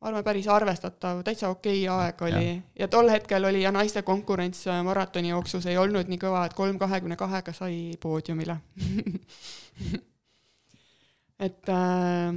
[0.01, 2.55] arvan, päris arvestatav, täitsa okei okay aeg oli ja.
[2.79, 6.79] ja tol hetkel oli ja naiste konkurents äh, maratonijooksus ei olnud nii kõva, et kolm
[6.81, 8.58] kahekümne kahega sai poodiumile
[11.47, 12.36] et äh,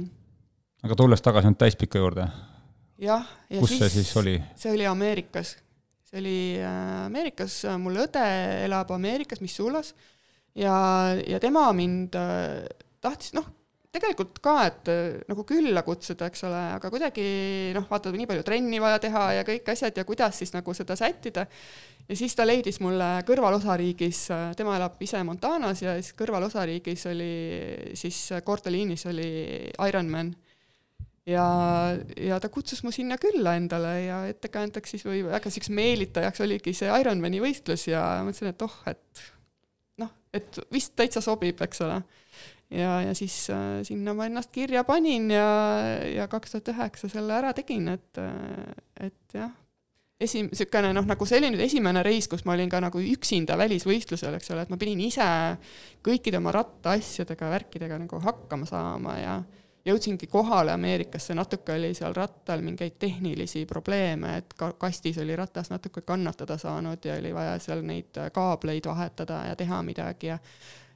[0.83, 2.27] aga tulles tagasi nüüd täispika juurde.
[2.99, 3.27] jah.
[3.51, 4.37] kus siis, see siis oli?
[4.55, 5.55] see oli Ameerikas.
[6.09, 8.25] see oli äh, Ameerikas, mul õde
[8.65, 9.93] elab Ameerikas, Missoulas
[10.55, 10.75] ja,
[11.27, 12.65] ja tema mind äh,
[13.01, 13.47] tahtis, noh,
[13.93, 17.23] tegelikult ka, et äh, nagu külla kutsuda, eks ole, aga kuidagi
[17.73, 20.97] noh, vaata nii palju trenni vaja teha ja kõik asjad ja kuidas siis nagu seda
[20.99, 21.47] sättida.
[22.09, 27.33] ja siis ta leidis mulle kõrvalosariigis, äh, tema elab ise Montanas ja siis kõrvalosariigis oli
[27.97, 29.31] siis Cortalinis oli
[29.87, 30.35] Ironman.
[31.25, 31.47] ja,
[32.13, 36.77] ja ta kutsus mu sinna külla endale ja ettekäändeks siis või väga siukseks meelitajaks oligi
[36.77, 39.27] see Ironmani võistlus ja mõtlesin, et oh, et
[39.97, 42.03] noh, et vist täitsa sobib, eks ole
[42.71, 45.47] ja, ja siis äh, sinna ma ennast kirja panin ja,
[46.05, 49.51] ja kaks tuhat üheksa selle ära tegin, et, äh, et jah,
[50.21, 53.57] esim-, niisugune noh, nagu see oli nüüd esimene reis, kus ma olin ka nagu üksinda
[53.59, 55.29] välisvõistlusel, eks ole, et ma pidin ise
[56.05, 59.39] kõikide oma rattaasjadega, värkidega nagu hakkama saama ja
[59.89, 65.71] jõudsingi kohale Ameerikasse, natuke oli seal rattal mingeid tehnilisi probleeme, et ka kastis oli ratas
[65.71, 70.37] natuke kannatada saanud ja oli vaja seal neid kaableid vahetada ja teha midagi ja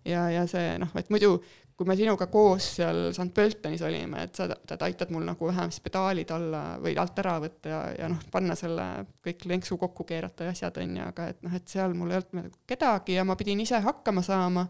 [0.06, 1.38] ja, ja see noh, et muidu
[1.78, 5.72] kui me sinuga koos seal St Pöltenis olime, et sa tead, aitad mul nagu vähem
[5.74, 8.86] siis pedaalid alla või alt ära võtta ja, ja noh, panna selle
[9.26, 12.20] kõik lenksu kokku keerata ja asjad on ju, aga et noh, et seal mul ei
[12.20, 14.68] olnud nagu kedagi ja ma pidin ise hakkama saama.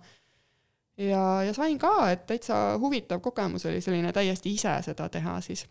[0.97, 5.65] ja, ja sain ka, et täitsa huvitav kogemus oli selline täiesti ise seda teha siis.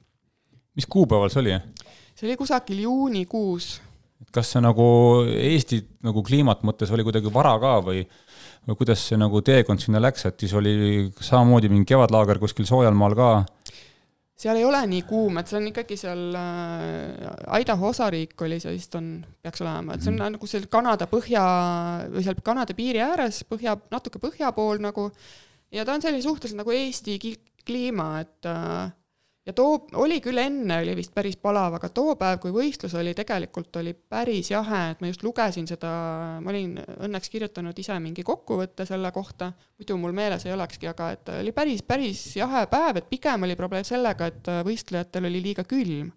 [0.77, 1.57] mis kuupäeval see oli?
[2.15, 3.79] see oli kusagil juunikuus.
[4.33, 4.85] kas see nagu
[5.33, 8.05] Eesti nagu kliimat mõttes oli kuidagi vara ka või?
[8.69, 12.95] Või kuidas see nagu teekond sinna läks, et siis oli samamoodi mingi kevadlaager kuskil soojal
[12.99, 13.31] maal ka?
[14.43, 18.75] seal ei ole nii kuum, et see on ikkagi seal äh, Idaho osariik oli see
[18.75, 20.37] vist on, peaks olema, et see on mm.
[20.37, 21.45] nagu seal Kanada põhja
[22.11, 25.11] või seal Kanada piiri ääres, põhja, natuke põhja pool nagu.
[25.71, 27.19] ja ta on selline suhteliselt nagu Eesti
[27.67, 28.91] kliima, et äh,
[29.47, 33.15] ja too, oli küll enne, oli vist päris palav, aga too päev, kui võistlus oli,
[33.19, 35.91] tegelikult oli päris jahe, et ma just lugesin seda,
[36.43, 41.11] ma olin õnneks kirjutanud ise mingi kokkuvõtte selle kohta, muidu mul meeles ei olekski, aga
[41.17, 45.67] et oli päris, päris jahe päev, et pigem oli probleem sellega, et võistlejatel oli liiga
[45.69, 46.13] külm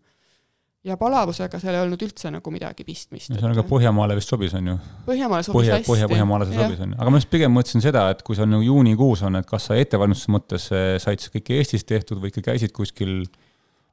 [0.86, 3.32] ja palavusega seal ei olnud üldse nagu midagi pistmist.
[3.32, 4.76] no see on ka Põhjamaale vist sobis, on ju?
[5.08, 5.90] Põhjamaale sobis Põhja, hästi.
[5.90, 7.00] Põhja, Põhjamaale see sobis, on ju.
[7.02, 9.70] aga ma just pigem mõtlesin seda, et kui see on nagu juunikuus on, et kas
[9.72, 13.18] sa ettevalmistuse mõttes eh, said sa kõik Eestis tehtud või ikka käisid kuskil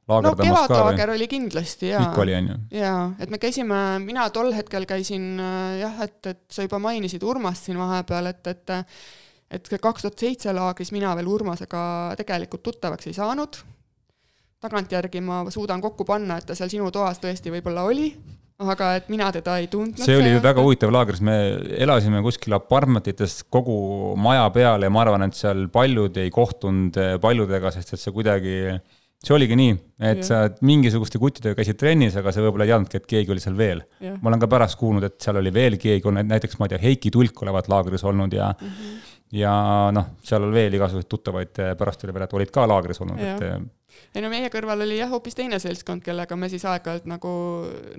[0.09, 2.05] no kevadlaager oli kindlasti jaa.
[2.07, 2.61] ikka oli, on ju?
[2.81, 5.35] jaa, et me käisime, mina tol hetkel käisin
[5.79, 8.79] jah, et, et sa juba mainisid Urmast siin vahepeal, et, et
[9.53, 11.83] et see kaks tuhat seitse laagris mina veel Urmasega
[12.19, 13.59] tegelikult tuttavaks ei saanud.
[14.63, 18.09] Tagantjärgi ma suudan kokku panna, et ta seal sinu toas tõesti võib-olla oli,
[18.63, 20.01] aga et mina teda ei tundnud.
[20.05, 21.37] see oli see väga huvitav laager, sest me
[21.83, 23.77] elasime kuskil apartmentides kogu
[24.19, 28.57] maja peal ja ma arvan, et seal paljud ei kohtunud paljudega, sest et see kuidagi
[29.23, 30.27] see oligi nii, et ja.
[30.27, 33.79] sa mingisuguste kuttidega käisid trennis, aga sa võib-olla ei teadnudki, et keegi oli seal veel.
[34.19, 37.11] ma olen ka pärast kuulnud, et seal oli veel keegi, näiteks ma ei tea, Heiki
[37.11, 39.01] Tulk olevat laagris olnud ja mm -hmm
[39.33, 39.53] ja
[39.93, 43.21] noh, seal oli veel igasuguseid tuttavaid eh, pärast oli veel, et olid ka laagris olnud,
[43.21, 43.55] et eh,
[44.13, 47.33] ei no meie kõrval oli jah, hoopis teine seltskond, kellega me siis aeg-ajalt nagu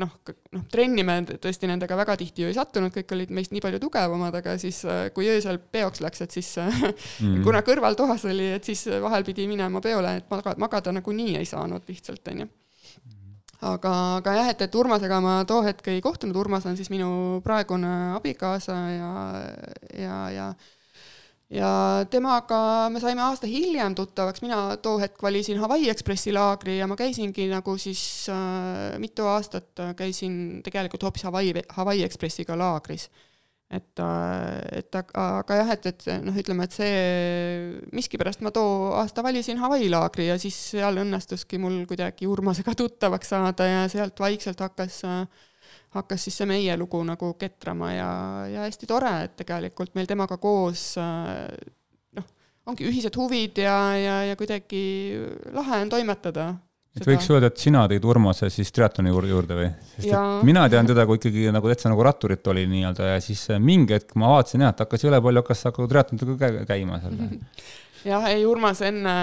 [0.01, 0.17] noh,
[0.55, 3.83] noh, trenni me tõesti nendega väga tihti ju ei sattunud, kõik olid meist nii palju
[3.83, 7.41] tugevamad, aga siis eh, kui öösel peoks läks, et siis mm.
[7.47, 11.91] kuna kõrvaltoas oli, et siis vahel pidi minema peole, et magada, magada nagunii ei saanud
[11.91, 12.51] lihtsalt, onju
[13.65, 17.41] aga, aga jah, et, et Urmasega ma too hetk ei kohtunud, Urmas on siis minu
[17.45, 19.11] praegune abikaasa ja,
[19.99, 20.49] ja, ja
[21.55, 21.71] ja
[22.11, 22.59] temaga
[22.93, 27.47] me saime aasta hiljem tuttavaks, mina too hetk valisin Hawaii Ekspressi laagri ja ma käisingi
[27.51, 28.03] nagu siis
[28.33, 33.09] äh, mitu aastat käisin tegelikult hoopis Hawaii, Hawaii Ekspressiga laagris.
[33.75, 36.99] et, äh, et aga, aga jah, et, et noh, ütleme, et see,
[37.97, 43.35] miskipärast ma too aasta valisin Hawaii laagri ja siis seal õnnestuski mul kuidagi Urmasega tuttavaks
[43.35, 45.27] saada ja sealt vaikselt hakkas äh,
[45.95, 48.11] hakkas siis see meie lugu nagu ketrama ja,
[48.51, 52.29] ja hästi tore, et tegelikult meil temaga koos noh,
[52.71, 54.85] ongi ühised huvid ja, ja, ja kuidagi
[55.55, 56.49] lahe on toimetada.
[56.99, 59.71] et võiks öelda, et sina tõid Urmase siis triatloni juurde või?
[59.95, 60.25] sest ja...
[60.41, 63.97] et mina tean teda kui ikkagi nagu täitsa nagu ratturit oli nii-öelda ja siis mingi
[63.97, 67.19] hetk ma vaatasin jah, et hakkas jõle palju hakkas nagu triatlonidega käima seal
[68.05, 69.15] jah, ei Urmas enne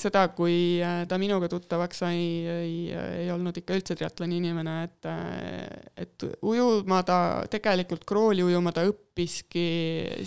[0.00, 2.20] seda, kui äh, ta minuga tuttavaks sai,
[2.52, 2.76] ei,
[3.24, 7.18] ei olnud ikka üldse triatloni inimene, et, äh, et ujuma ta,
[7.50, 9.66] tegelikult krooli ujuma ta õppiski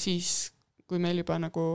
[0.01, 0.51] siis,
[0.89, 1.65] kui meil juba nagu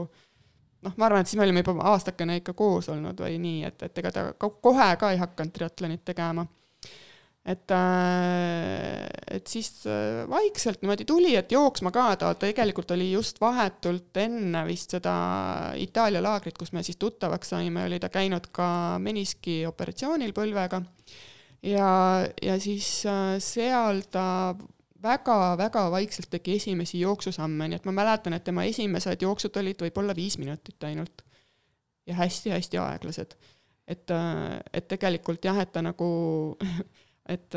[0.83, 3.87] noh, ma arvan, et siis me olime juba aastakene ikka koos olnud või nii, et,
[3.89, 6.45] et ega ta kohe ka ei hakanud triatlonit tegema
[7.47, 13.39] et, äh, et siis äh, vaikselt niimoodi tuli, et jooksma ka, ta tegelikult oli just
[13.41, 15.13] vahetult enne vist seda
[15.79, 18.69] Itaalia laagrit, kus me siis tuttavaks saime, oli ta käinud ka
[18.99, 20.81] meniski operatsioonil põlvega.
[21.63, 21.91] ja,
[22.43, 24.27] ja siis äh, seal ta
[25.03, 30.15] väga-väga vaikselt tegi esimesi jooksusamme, nii et ma mäletan, et tema esimesed jooksud olid võib-olla
[30.17, 31.23] viis minutit ainult.
[32.07, 33.39] ja hästi-hästi aeglased.
[33.87, 34.11] et,
[34.73, 36.07] et tegelikult jah, et ta nagu
[37.27, 37.55] et,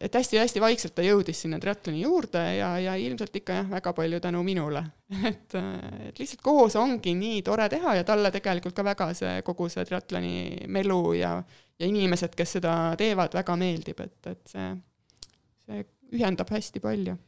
[0.00, 4.20] et hästi-hästi vaikselt ta jõudis sinna triatloni juurde ja, ja ilmselt ikka jah, väga palju
[4.22, 4.82] tänu minule.
[5.30, 5.56] et,
[6.08, 9.84] et lihtsalt koos ongi nii tore teha ja talle tegelikult ka väga see kogu see
[9.88, 11.34] triatloni melu ja,
[11.78, 14.72] ja inimesed, kes seda teevad, väga meeldib, et, et see,
[15.66, 15.84] see
[16.18, 17.18] ühendab hästi palju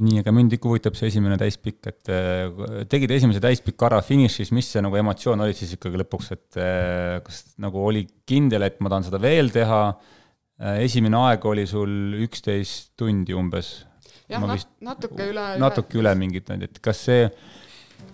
[0.00, 4.48] nii, aga mind ikka huvitab see esimene täispikk, et äh, tegid esimese täispika ära finišis,
[4.56, 8.80] mis see nagu emotsioon oli siis ikkagi lõpuks, et äh, kas nagu oli kindel, et
[8.80, 10.19] ma tahan seda veel teha Äh,
[10.60, 13.72] esimene aeg oli sul üksteist tundi umbes.
[14.30, 15.46] jah, nat-, natuke üle.
[15.60, 17.28] natuke üle mingit, et kas see,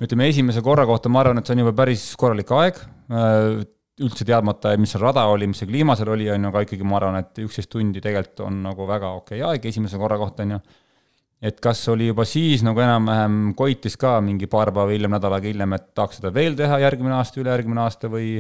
[0.02, 2.80] ütleme esimese korra kohta ma arvan, et see on juba päris korralik aeg,
[3.10, 3.64] äh,
[4.06, 6.86] üldse teadmata, mis see rada oli, mis see kliima seal oli, on ju, aga ikkagi
[6.86, 10.46] ma arvan, et üksteist tundi tegelikult on nagu väga okei okay aeg esimese korra kohta,
[10.46, 10.60] on ju.
[11.50, 15.50] et kas oli juba siis nagu enam-vähem koitis ka mingi paar päeva hiljem, nädal aega
[15.50, 18.36] hiljem, et tahaks seda veel teha järgmine aasta, ülejärgmine aasta või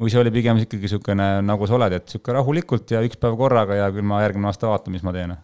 [0.00, 3.36] või see oli pigem ikkagi niisugune, nagu sa oled, et niisugune rahulikult ja üks päev
[3.38, 5.36] korraga ja küll ma järgmine aasta vaatan, mis ma teen?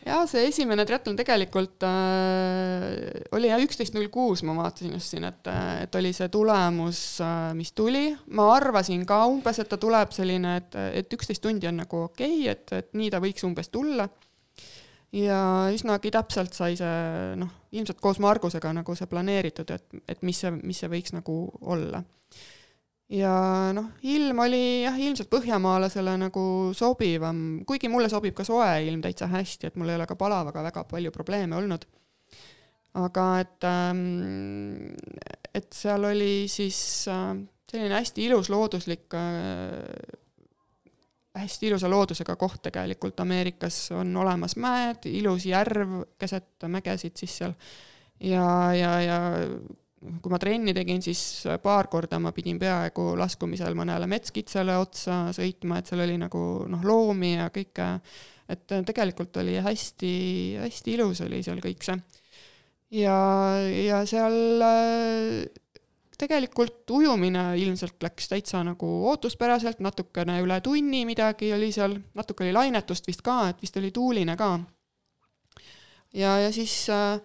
[0.00, 5.26] jaa, see esimene triatlon tegelikult äh, oli jah, üksteist null kuus, ma vaatasin just siin,
[5.28, 5.50] et,
[5.84, 8.08] et oli see tulemus äh,, mis tuli.
[8.36, 12.40] ma arvasin ka umbes, et ta tuleb selline, et, et üksteist tundi on nagu okei
[12.40, 14.08] okay,, et, et nii ta võiks umbes tulla.
[15.12, 15.42] ja
[15.74, 20.54] üsnagi täpselt sai see noh, ilmselt koos Margusega nagu see planeeritud, et, et mis see,
[20.62, 22.00] mis see võiks nagu olla
[23.10, 23.34] ja
[23.74, 26.42] noh, ilm oli jah, ilmselt põhjamaalasele nagu
[26.76, 30.64] sobivam, kuigi mulle sobib ka soe ilm täitsa hästi, et mul ei ole ka palavaga
[30.68, 31.86] väga palju probleeme olnud.
[33.00, 34.94] aga et, ähm,
[35.54, 37.36] et seal oli siis äh,
[37.70, 40.18] selline hästi ilus looduslik äh,
[41.38, 47.54] hästi ilusa loodusega koht tegelikult, Ameerikas on olemas mäed, ilus järv keset mägesid siis seal
[48.20, 49.20] ja, ja, ja
[50.00, 55.80] kui ma trenni tegin, siis paar korda ma pidin peaaegu laskumisel mõnele metskitsale otsa sõitma,
[55.80, 57.88] et seal oli nagu noh, loomi ja kõike,
[58.50, 60.12] et tegelikult oli hästi,
[60.62, 62.00] hästi ilus oli seal kõik see.
[63.02, 63.18] ja,
[63.60, 64.38] ja seal
[66.20, 72.56] tegelikult ujumine ilmselt läks täitsa nagu ootuspäraselt, natukene üle tunni midagi oli seal, natuke oli
[72.56, 74.50] lainetust vist ka, et vist oli tuuline ka.
[76.16, 77.20] ja, ja siis äh,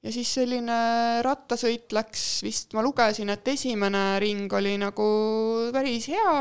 [0.00, 0.78] ja siis selline
[1.24, 5.06] rattasõit läks vist, ma lugesin, et esimene ring oli nagu
[5.74, 6.34] päris hea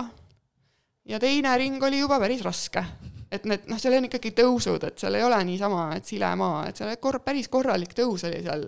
[1.10, 2.84] ja teine ring oli juba päris raske.
[3.32, 6.64] et need, noh, seal on ikkagi tõusud, et seal ei ole niisama, et sile maa,
[6.70, 8.66] et seal kor-, päris korralik tõus oli seal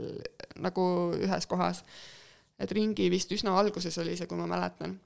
[0.62, 0.84] nagu
[1.18, 1.84] ühes kohas.
[2.60, 5.00] et ringi vist üsna alguses oli see, kui ma mäletan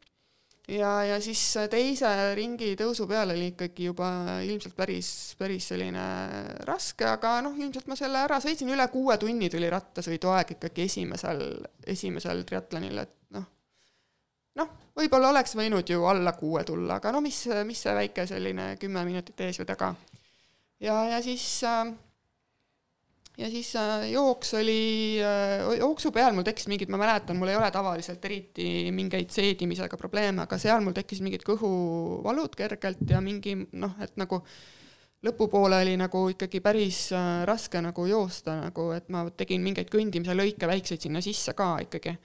[0.68, 1.41] ja, ja siis
[1.72, 4.09] teise ringi tõusu peal oli ikkagi juba
[4.45, 5.09] ilmselt päris,
[5.39, 6.05] päris selline
[6.68, 10.88] raske, aga noh, ilmselt ma selle ära sõitsin, üle kuue tunni tuli rattasõidu aeg ikkagi
[10.89, 11.45] esimesel,
[11.95, 13.45] esimesel triatlonil, et noh,
[14.61, 18.74] noh, võib-olla oleks võinud ju alla kuue tulla, aga no mis, mis see väike selline
[18.82, 19.93] kümme minutit ees või taga.
[20.80, 21.93] ja, ja siis äh,
[23.38, 27.59] ja siis äh, jooks oli, äh, jooksu peal mul tekkis mingid, ma mäletan, mul ei
[27.59, 33.57] ole tavaliselt eriti mingeid seedimisega probleeme, aga seal mul tekkisid mingid kõhuvalud kergelt ja mingi
[33.75, 34.41] noh, et nagu
[35.25, 40.38] lõpupoole oli nagu ikkagi päris äh, raske nagu joosta nagu, et ma tegin mingeid kõndimise
[40.38, 42.15] lõike väikseid sinna sisse ka ikkagi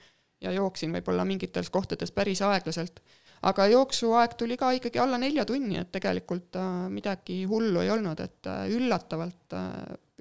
[0.41, 3.01] ja jooksin võib-olla mingites kohtades päris aeglaselt.
[3.41, 6.57] aga jooksuaeg tuli ka ikkagi alla nelja tunni, et tegelikult
[6.89, 9.57] midagi hullu ei olnud, et üllatavalt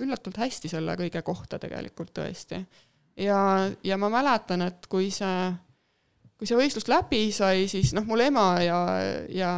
[0.05, 2.61] üllatavalt hästi selle kõige kohta tegelikult tõesti.
[3.17, 3.41] ja,
[3.85, 5.51] ja ma mäletan, et kui see,
[6.39, 8.81] kui see võistlus läbi sai, siis noh, mul ema ja,
[9.29, 9.53] ja,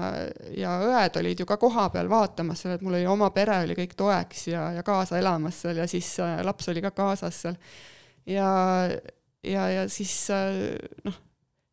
[0.57, 3.97] ja õed olid ju ka kohapeal vaatamas seal, et mul oli oma pere oli kõik
[3.99, 7.61] toeks ja, ja kaasa elamas seal ja siis äh, laps oli ka kaasas seal.
[8.27, 8.49] ja,
[9.47, 10.75] ja, ja siis äh,
[11.07, 11.21] noh,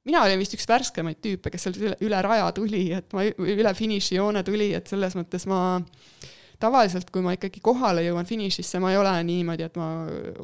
[0.09, 3.73] mina olin vist üks värskemaid tüüpe, kes seal üle, üle raja tuli, et ma üle
[3.77, 5.61] finišijoone tuli, et selles mõttes ma
[6.59, 9.89] tavaliselt, kui ma ikkagi kohale jõuan finišisse, ma ei ole niimoodi, et ma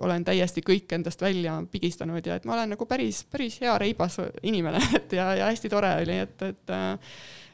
[0.06, 4.20] olen täiesti kõik endast välja pigistanud ja et ma olen nagu päris, päris hea reibas
[4.44, 6.78] inimene, et ja, ja hästi tore oli, et, et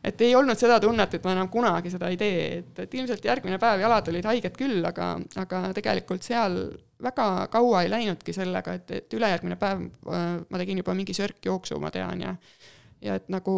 [0.01, 3.25] et ei olnud seda tunnet, et ma enam kunagi seda ei tee, et, et ilmselt
[3.25, 6.57] järgmine päev jalad olid haiged küll, aga, aga tegelikult seal
[7.01, 11.93] väga kaua ei läinudki sellega, et, et ülejärgmine päev ma tegin juba mingi sörkjooksu, ma
[11.93, 12.35] tean, ja
[13.01, 13.55] ja et nagu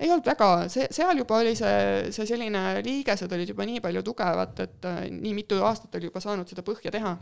[0.00, 4.02] ei olnud väga, see, seal juba oli see, see selline, liigesed olid juba nii palju
[4.06, 7.16] tugevad, et äh, nii mitu aastat oli juba saanud seda põhja teha,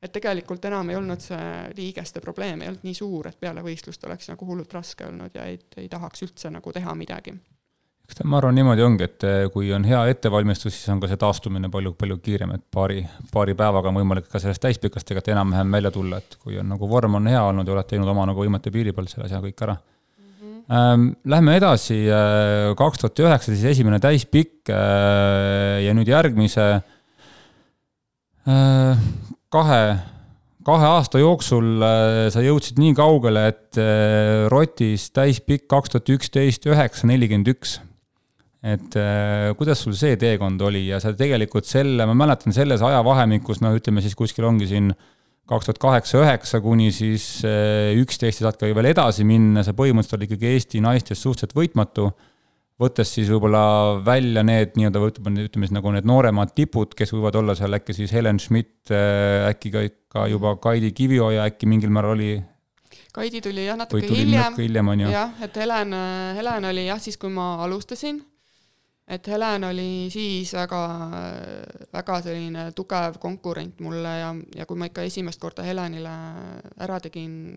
[0.00, 1.46] et tegelikult enam ei olnud see
[1.76, 5.46] liigeste probleem, ei olnud nii suur, et peale võistlust oleks nagu hullult raske olnud ja
[5.48, 7.34] ei, ei tahaks üldse nagu teha midagi.
[8.04, 11.08] eks ta, ma arvan, niimoodi ongi, et äh, kui on hea ettevalmistus, siis on ka
[11.08, 13.00] see taastumine palju, palju kiirem, et paari,
[13.32, 16.88] paari päevaga on võimalik ka sellest täispikast tegelikult enam-vähem välja tulla, et kui on nagu
[16.90, 19.64] vorm on hea olnud ja oled teinud oma nagu võimete piiri peal selle asja kõik
[19.64, 19.78] ära
[20.68, 26.66] Ähm, lähme edasi, äh, kaks tuhat üheksa siis esimene täispikk äh, ja nüüd järgmise
[28.46, 29.04] äh,
[29.50, 29.82] kahe,
[30.66, 31.82] kahe aasta jooksul
[32.30, 33.80] sa jõudsid nii kaugele, et
[34.52, 37.78] Rotis täispikk kaks tuhat üksteist üheksa nelikümmend üks.
[38.60, 38.92] et
[39.56, 44.04] kuidas sul see teekond oli ja sa tegelikult selle, ma mäletan selles ajavahemikus, no ütleme
[44.04, 45.19] siis kuskil ongi siin äh,
[45.50, 50.20] kaks tuhat kaheksa, üheksa kuni siis eh, üksteist saad ka veel edasi minna, sa põhimõtteliselt
[50.20, 52.06] olid ikkagi Eesti naistes suhteliselt võitmatu,
[52.80, 53.62] võttes siis võib-olla
[54.06, 57.96] välja need nii-öelda, ütleme, ütleme siis nagu need nooremad tipud, kes võivad olla seal äkki
[57.98, 62.32] siis Helen Schmidt, eh, äkki ka ikka juba Kaidi Kivioja äkki mingil määral oli
[63.10, 64.54] Kaidi tuli jah, natuke hiljem.
[64.54, 65.10] hiljem, ju.
[65.10, 65.94] jah, et Helen,
[66.38, 68.22] Helen oli jah, siis kui ma alustasin
[69.10, 70.80] et Helen oli siis väga,
[71.92, 76.12] väga selline tugev konkurent mulle ja, ja kui ma ikka esimest korda Helenile
[76.80, 77.56] ära tegin,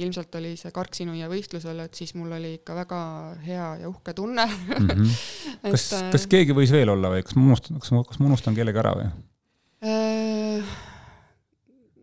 [0.00, 3.00] ilmselt oli see Karksinuia võistlusel, et siis mul oli ikka väga
[3.44, 4.88] hea ja uhke tunne mm.
[4.88, 5.66] -hmm.
[5.68, 8.32] kas et, kas keegi võis veel olla või kas ma unustan, kas ma, kas ma
[8.32, 9.12] unustan kellegi ära või?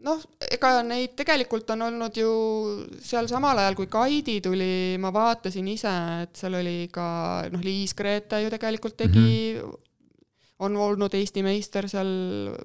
[0.10, 0.24] Äh, noh,
[0.56, 2.32] ega neid tegelikult on olnud ju
[3.04, 5.94] seal samal ajal, kui Kaidi tuli, ma vaatasin ise,
[6.24, 7.06] et seal oli ka
[7.54, 9.78] noh, Liis Grete ju tegelikult tegi mm, -hmm.
[10.66, 12.56] on olnud Eesti meister seal.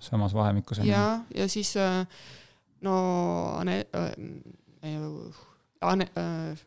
[0.00, 0.78] samas vahemikus.
[0.84, 1.74] jah, ja siis
[2.80, 4.12] no Ane- äh,,
[5.80, 6.58] Ane- äh,,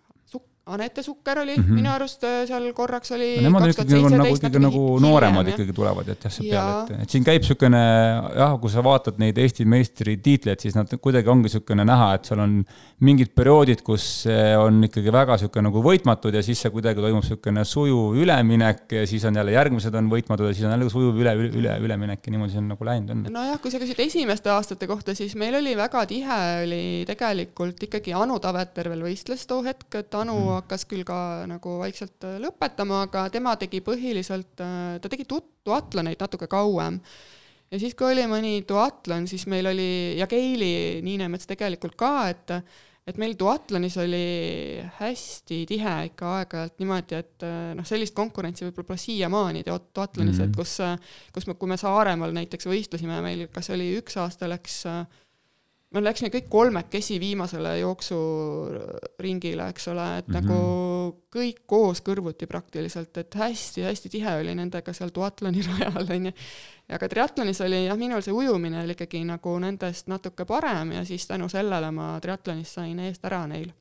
[0.67, 1.79] Anette Sukker oli mm -hmm.
[1.79, 5.47] minu arust äh, seal korraks oli no nemad on ikkagi nagu, nagu, ikkagi nagu nooremad
[5.53, 7.81] ikkagi tulevad jah, sealt peale, et, et siin käib niisugune
[8.35, 12.41] jah, kui sa vaatad neid Eesti meistritiitleid, siis nad kuidagi ongi niisugune näha, et seal
[12.43, 12.57] on
[12.99, 14.27] mingid perioodid, kus
[14.59, 19.05] on ikkagi väga niisugune nagu võitmatud ja siis see kuidagi toimub niisugune sujuv üleminek ja
[19.07, 22.27] siis on jälle järgmised on võitmatud ja siis on jälle sujuv üle, üle, üle, üleminek
[22.27, 23.25] ja niimoodi see on nagu läinud on.
[23.31, 28.15] nojah, kui sa küsid esimeste aastate kohta, siis meil oli väga tihe, oli tegelikult ikkagi
[28.17, 32.37] Anu Taveter veel võistles too hetk, et Anu mm hakkas küll ka nagu vaikselt äh,
[32.43, 36.99] lõpetama, aga tema tegi põhiliselt, äh, ta tegi duatloneid natuke kauem.
[37.71, 42.59] ja siis, kui oli mõni duatlon, siis meil oli, ja Keili Niinemets tegelikult ka, et
[43.07, 47.45] et meil duatlonis oli hästi tihe ikka aeg-ajalt niimoodi, et
[47.77, 50.49] noh, sellist konkurentsi võib-olla pole siiamaani duatlonis mm, -hmm.
[50.49, 50.73] et kus,
[51.31, 55.05] kus me, kui me Saaremaal näiteks võistlesime, meil kas oli üks aasta läks äh,
[55.95, 60.49] me läksime kõik kolmekesi viimasele jooksuringile, eks ole, et mm -hmm.
[60.49, 66.31] nagu kõik koos kõrvuti praktiliselt, et hästi-hästi tihe oli nendega seal duatloni rajal, on ju.
[66.89, 71.27] aga triatlonis oli jah, minul see ujumine oli ikkagi nagu nendest natuke parem ja siis
[71.27, 73.71] tänu sellele ma triatlonis sain eest ära neil.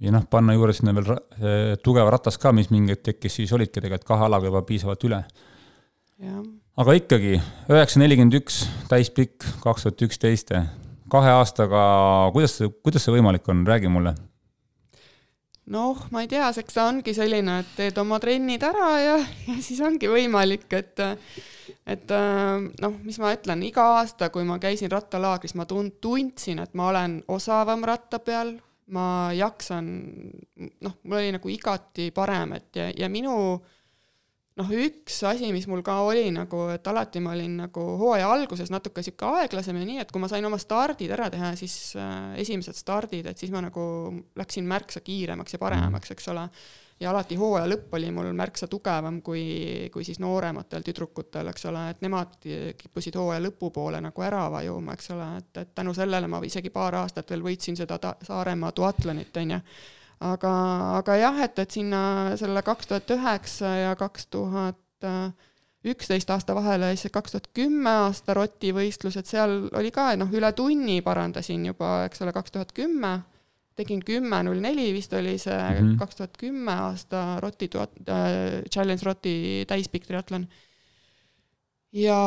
[0.00, 1.18] ja noh, panna juurde sinna veel
[1.82, 5.24] tugev ratas ka, mis mingi hetk tekkis, siis olidki tegelikult kahe alaga juba piisavalt üle.
[6.18, 6.42] jah
[6.76, 7.38] aga ikkagi,
[7.72, 8.60] üheksa nelikümmend üks,
[8.90, 10.52] täispikk, kaks tuhat üksteist,
[11.12, 11.82] kahe aastaga,
[12.34, 14.12] kuidas see, kuidas see võimalik on, räägi mulle.
[15.72, 19.16] noh, ma ei tea, eks ta ongi selline, et teed oma trennid ära ja,
[19.48, 21.00] ja siis ongi võimalik, et
[21.86, 22.12] et
[22.82, 26.90] noh, mis ma ütlen, iga aasta, kui ma käisin rattalaagris, ma tund-, tundsin, et ma
[26.92, 28.52] olen osavam ratta peal,
[28.92, 29.88] ma jaksan,
[30.84, 33.75] noh, mul oli nagu igati parem, et ja, ja minu äh,
[34.60, 38.72] noh, üks asi, mis mul ka oli nagu, et alati ma olin nagu hooaja alguses
[38.72, 42.32] natuke sihuke aeglasem ja nii, et kui ma sain oma stardid ära teha, siis äh,
[42.42, 43.84] esimesed stardid, et siis ma nagu
[44.38, 46.48] läksin märksa kiiremaks ja paremaks, eks ole.
[47.00, 51.82] ja alati hooaja lõpp oli mul märksa tugevam kui, kui siis noorematel tüdrukutel, eks ole,
[51.92, 52.38] et nemad
[52.80, 56.96] kippusid hooaja lõpupoole nagu ära vajuma, eks ole, et, et tänu sellele ma isegi paar
[57.02, 59.60] aastat veel võitsin seda Saaremaa duatlonit, on ju
[60.20, 60.52] aga,
[61.00, 62.02] aga jah, et, et sinna
[62.40, 65.08] selle kaks tuhat üheksa ja kaks tuhat
[65.86, 70.98] üksteist aasta vahele siis kaks tuhat kümme aasta rotivõistlused, seal oli ka noh, üle tunni
[71.04, 73.12] parandasin juba, eks ole, kaks tuhat kümme,
[73.78, 75.96] tegin kümme null neli vist oli see mhm.
[76.00, 79.36] kaks tuhat kümme aasta roti tuhat äh,, challenge roti
[79.68, 80.48] täispikk triatlon.
[81.92, 82.18] ja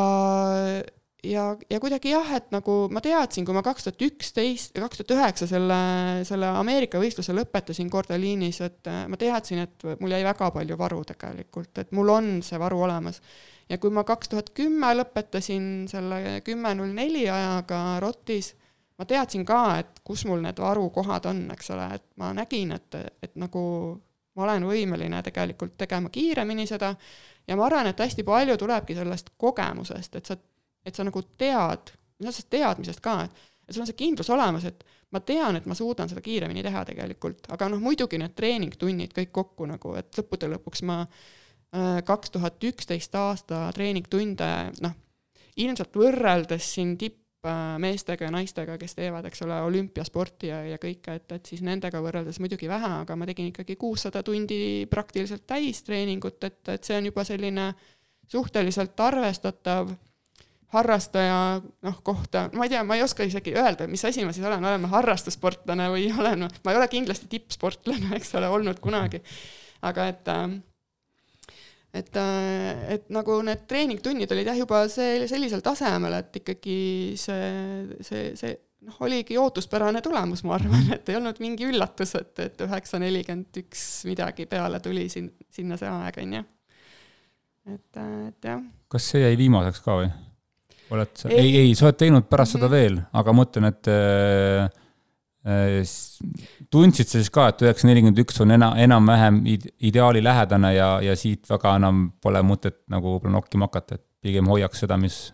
[1.24, 5.13] ja, ja kuidagi jah, et nagu ma teadsin, kui ma kaks tuhat üksteist, kaks tuhat
[5.17, 5.80] üheksa selle,
[6.28, 11.03] selle Ameerika võistluse lõpetasin Gordelinis, et äh, ma teadsin, et mul jäi väga palju varu
[11.07, 13.22] tegelikult, et mul on see varu olemas.
[13.70, 18.53] ja kui ma kaks tuhat kümme lõpetasin selle kümme null neli ajaga Rotis,
[18.97, 23.01] ma teadsin ka, et kus mul need varukohad on, eks ole, et ma nägin, et,
[23.24, 23.61] et nagu
[24.36, 26.93] ma olen võimeline tegelikult tegema kiiremini seda
[27.47, 30.38] ja ma arvan, et hästi palju tulebki sellest kogemusest, et sa
[30.89, 34.83] et sa nagu tead, noh, sellest teadmisest ka, et, sul on see kindlus olemas, et
[35.13, 39.31] ma tean, et ma suudan seda kiiremini teha tegelikult, aga noh, muidugi need treeningtunnid kõik
[39.35, 44.49] kokku nagu, et lõppude lõpuks ma äh, kaks tuhat üksteist aasta treeningtunde,
[44.85, 44.97] noh,
[45.59, 51.31] ilmselt võrreldes siin tippmeestega ja naistega, kes teevad, eks ole, olümpiasporti ja, ja kõike, et,
[51.37, 56.61] et siis nendega võrreldes muidugi vähe, aga ma tegin ikkagi kuussada tundi praktiliselt täistreeningut, et,
[56.75, 57.71] et see on juba selline
[58.29, 59.89] suhteliselt arvestatav
[60.74, 64.45] harrastaja noh, kohta, ma ei tea, ma ei oska isegi öelda, mis asi ma siis
[64.45, 68.82] olen, olen ma harrastussportlane või olen ma, ma ei ole kindlasti tippsportlane, eks ole, olnud
[68.84, 69.24] kunagi.
[69.89, 70.30] aga et
[71.93, 72.17] et,
[72.95, 76.80] et nagu need treeningtunnid olid jah, juba see, sellisel tasemel, et ikkagi
[77.17, 77.49] see,
[78.05, 78.53] see, see
[78.86, 83.61] noh, oligi ootuspärane tulemus, ma arvan, et ei olnud mingi üllatus, et, et üheksa nelikümmend
[83.63, 86.47] üks midagi peale tuli siin, sinna see aeg, on ju.
[87.74, 88.65] et, et jah.
[88.91, 90.13] kas see jäi viimaseks ka või?
[90.91, 92.65] Oled sa, ei, ei, sa oled teinud pärast mm -hmm.
[92.65, 92.75] seda mhm.
[92.75, 94.69] veel, aga ma mõtlen, et äh,
[95.47, 95.81] äh,
[96.71, 99.41] tundsid sa siis ka, et üheksa nelikümmend üks on ena-, enam-vähem
[99.79, 104.85] ideaali lähedane ja, ja siit väga enam pole mõtet nagu nokkima hakata, et pigem hoiaks
[104.85, 105.29] seda, mis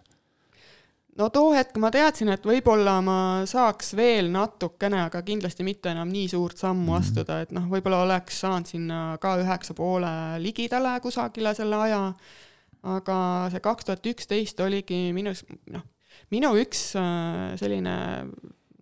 [1.20, 6.10] no too hetk ma teadsin, et võib-olla ma saaks veel natukene, aga kindlasti mitte enam
[6.12, 7.00] nii suurt sammu mm -hmm.
[7.00, 12.02] astuda, et noh, võib-olla oleks saanud sinna ka üheksa poole ligidale kusagile selle aja
[12.86, 13.18] aga
[13.54, 15.34] see kaks tuhat üksteist oligi minu,
[15.74, 15.86] noh,
[16.34, 17.96] minu üks äh, selline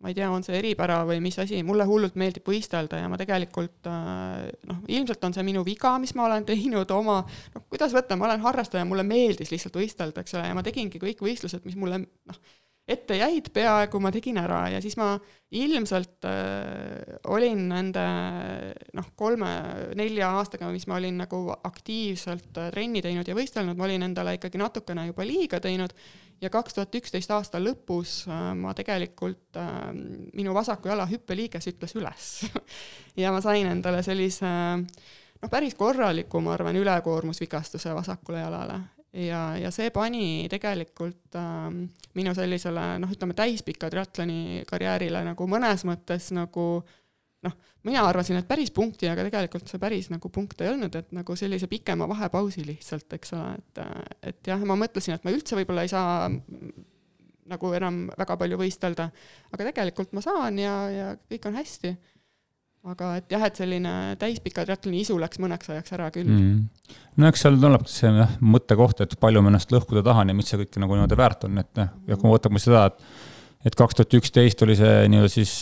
[0.04, 3.16] ma ei tea, on see eripära või mis asi, mulle hullult meeldib võistelda ja ma
[3.20, 7.22] tegelikult äh, noh, ilmselt on see minu viga, mis ma olen teinud oma,
[7.54, 10.99] noh, kuidas võtta, ma olen harrastaja, mulle meeldis lihtsalt võistelda, eks ole, ja ma tegingi
[10.99, 12.41] kõik võistlused, mis mulle noh,
[12.88, 15.13] ette jäid peaaegu, ma tegin ära ja siis ma
[15.55, 18.03] ilmselt äh, olin nende
[18.97, 24.03] noh, kolme-nelja aastaga, mis ma olin nagu aktiivselt äh, trenni teinud ja võistelnud, ma olin
[24.09, 25.95] endale ikkagi natukene juba liiga teinud.
[26.43, 29.84] Ja kaks tuhat üksteist aasta lõpus äh, ma tegelikult äh,,
[30.36, 32.31] minu vasaku jala hüppeliiges ütles üles.
[33.21, 38.79] Ja ma sain endale sellise noh, päris korraliku, ma arvan, ülekoormusvigastuse vasakule jalale
[39.14, 41.70] ja, ja see pani tegelikult äh,
[42.18, 46.68] minu sellisele noh, ütleme täispika triatloni karjäärile nagu mõnes mõttes nagu
[47.43, 47.55] noh,
[47.88, 51.36] mina arvasin, et päris punkti, aga tegelikult see päris nagu punkt ei olnud, et nagu
[51.39, 53.84] sellise pikema vahepausi lihtsalt, eks ole, et,
[54.32, 56.30] et jah, ma mõtlesin, et ma üldse võib-olla ei saa
[57.51, 59.09] nagu enam väga palju võistelda.
[59.51, 61.93] aga tegelikult ma saan ja, ja kõik on hästi.
[62.84, 66.27] Aga et jah, et selline täispika triatloni isu läks mõneks ajaks ära küll.
[66.27, 66.95] Mm..
[67.19, 70.51] no eks seal tuleb see jah, mõttekoht, et palju ma ennast lõhkuda tahan ja mis
[70.51, 73.29] see kõik nagu niimoodi väärt on, et noh, ja kui me võtame seda, et
[73.63, 75.53] et kaks tuhat üksteist oli see nii-öelda siis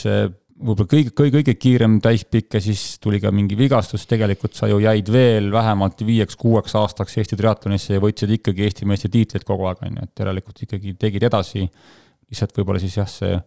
[0.61, 4.79] võib-olla kõige, kõige, kõige kiirem täispikk ja siis tuli ka mingi vigastus, tegelikult sa ju
[4.81, 9.97] jäid veel vähemalt viieks-kuueks aastaks Eesti triatlonisse ja võitsid ikkagi Eesti meistritiitlit kogu aeg, on
[9.97, 11.67] ju, et järelikult ikkagi tegid edasi.
[12.31, 13.37] lihtsalt võib-olla siis jah, see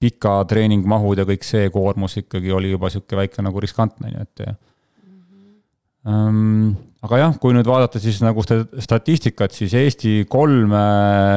[0.00, 4.44] pika treeningmahud ja kõik see koormus ikkagi oli juba niisugune väike nagu riskantne, ju, et
[4.46, 5.22] mm.
[6.06, 6.74] -hmm
[7.06, 10.72] aga jah, kui nüüd vaadata siis nagu statistikat, siis Eesti kolm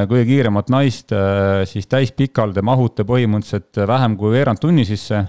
[0.10, 1.14] kõige kiiremat naist
[1.70, 5.26] siis täispikalde mahute põhimõtteliselt vähem kui veerand tunni sisse.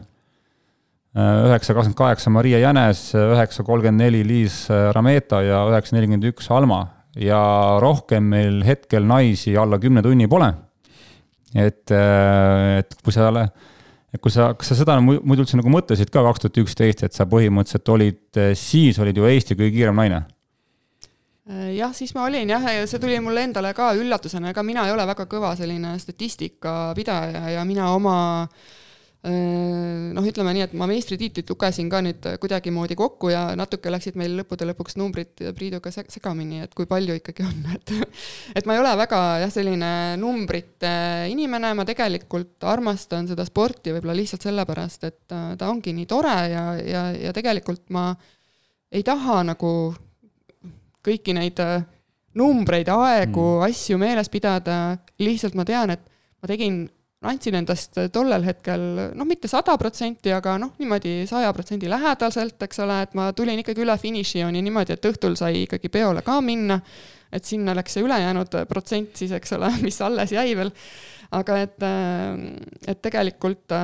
[1.10, 6.86] üheksa kakskümmend kaheksa Maria Jänes, üheksa kolmkümmend neli Liis Rameta ja üheksa nelikümmend üks Alma
[7.18, 7.42] ja
[7.82, 10.52] rohkem meil hetkel naisi alla kümne tunni pole.
[11.55, 13.30] Et, et kui sa
[14.11, 17.16] et kui sa, kas sa seda muidu üldse nagu mõtlesid ka kaks tuhat üksteist, et
[17.16, 20.24] sa põhimõtteliselt olid, eh, siis olid ju Eesti kõige kiirem naine?
[21.51, 24.86] Äh, jah, siis ma olin jah, ja see tuli mulle endale ka üllatusena, ega mina
[24.86, 28.78] ei ole väga kõva selline statistikapidaja ja mina oma äh, Äh,
[29.20, 34.38] noh, ütleme nii, et ma meistritiitlit lugesin ka nüüd kuidagimoodi kokku ja natuke läksid meil
[34.38, 37.92] lõppude lõpuks numbrid Priiduga segamini, et kui palju ikkagi on, et
[38.56, 40.92] et ma ei ole väga jah, selline numbrite
[41.32, 46.64] inimene, ma tegelikult armastan seda sporti võib-olla lihtsalt sellepärast, et ta ongi nii tore ja,
[46.80, 48.08] ja, ja tegelikult ma
[48.90, 49.74] ei taha nagu
[51.04, 51.60] kõiki neid
[52.40, 56.08] numbreid, aegu mm., asju meeles pidada, lihtsalt ma tean, et
[56.40, 56.84] ma tegin
[57.20, 62.80] andsin endast tollel hetkel noh, mitte sada protsenti, aga noh, niimoodi saja protsendi lähedaselt, eks
[62.84, 66.80] ole, et ma tulin ikkagi üle finišijooni niimoodi, et õhtul sai ikkagi peole ka minna,
[67.32, 70.72] et sinna läks see ülejäänud protsent siis, eks ole, mis alles jäi veel,
[71.36, 71.84] aga et,
[72.88, 73.76] et tegelikult,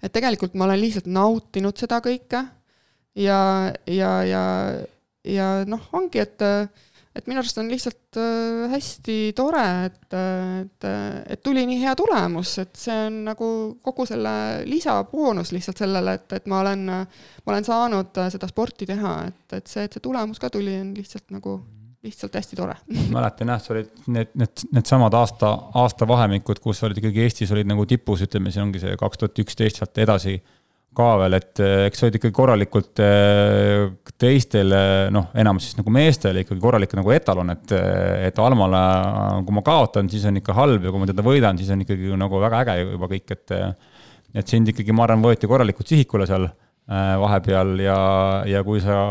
[0.00, 2.46] et tegelikult ma olen lihtsalt nautinud seda kõike.
[3.18, 3.40] Ja,
[3.90, 4.44] ja, ja,
[5.26, 6.38] ja noh, ongi, et
[7.16, 10.88] et minu arust on lihtsalt äh, hästi tore, et, et,
[11.34, 13.50] et tuli nii hea tulemus, et see on nagu
[13.82, 14.32] kogu selle
[14.68, 19.70] lisaboonus lihtsalt sellele, et, et ma olen, ma olen saanud seda sporti teha, et, et
[19.70, 21.58] see, et see tulemus ka tuli, on lihtsalt nagu
[22.02, 22.74] lihtsalt hästi tore.
[23.12, 25.50] mäletan jah, see olid need, need, needsamad aasta,
[25.82, 29.80] aastavahemikud, kus olid ikkagi Eestis olid nagu tipus, ütleme, see ongi see kaks tuhat üksteist
[29.80, 30.38] sealt edasi
[30.96, 33.84] ka veel, et eh, eks olid ikkagi korralikult eh,
[34.20, 34.80] teistele,
[35.14, 38.82] noh, enamus siis nagu meestele ikkagi korralik nagu etalon, et, eh, et Almale,
[39.46, 42.10] kui ma kaotan, siis on ikka halb ja kui ma teda võidan, siis on ikkagi
[42.18, 43.56] nagu väga äge juba kõik, et
[44.30, 46.44] et sind ikkagi, ma arvan, võeti korralikult sihikule seal
[46.86, 47.96] vahepeal ja,
[48.46, 49.08] ja kui sa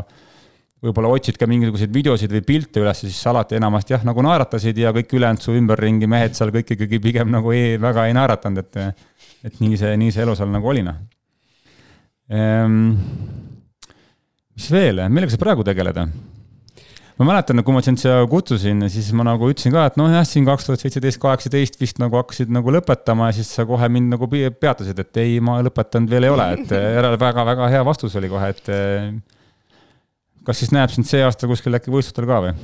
[0.80, 4.94] võib-olla otsid ka mingisuguseid videosid või pilte üles, siis alati enamasti jah, nagu naeratasid ja
[4.96, 9.48] kõik ülejäänud su ümberringi mehed seal kõik ikkagi pigem nagu ei, väga ei naeratanud, et
[9.48, 11.00] et nii see, nii see elu seal nagu oli, noh
[12.30, 12.92] ehm,.
[14.56, 16.02] mis veel, millega sa praegu tegeled?
[17.20, 20.24] ma mäletan, kui ma sind siia kutsusin, siis ma nagu ütlesin ka, et noh, jah,
[20.28, 24.16] siin kaks tuhat seitseteist, kaheksateist vist nagu hakkasid nagu lõpetama ja siis sa kohe mind
[24.16, 28.32] nagu peatasid, et ei, ma lõpetanud veel ei ole, et järele väga-väga hea vastus oli
[28.32, 28.72] kohe, et
[30.48, 32.56] kas siis näeb sind see aasta kuskil äkki võistlustel ka või?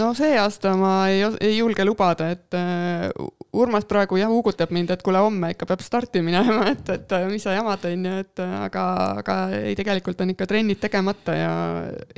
[0.00, 4.90] no see aasta ma ei, ei julge lubada, et uh, Urmas praegu jah uugutab mind,
[4.90, 8.42] et kuule, homme ikka peab starti minema, et, et mis sa jamad, on ju, et
[8.44, 8.84] aga,
[9.22, 11.52] aga ei, tegelikult on ikka trennid tegemata ja,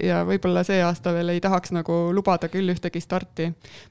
[0.00, 3.50] ja võib-olla see aasta veel ei tahaks nagu lubada küll ühtegi starti.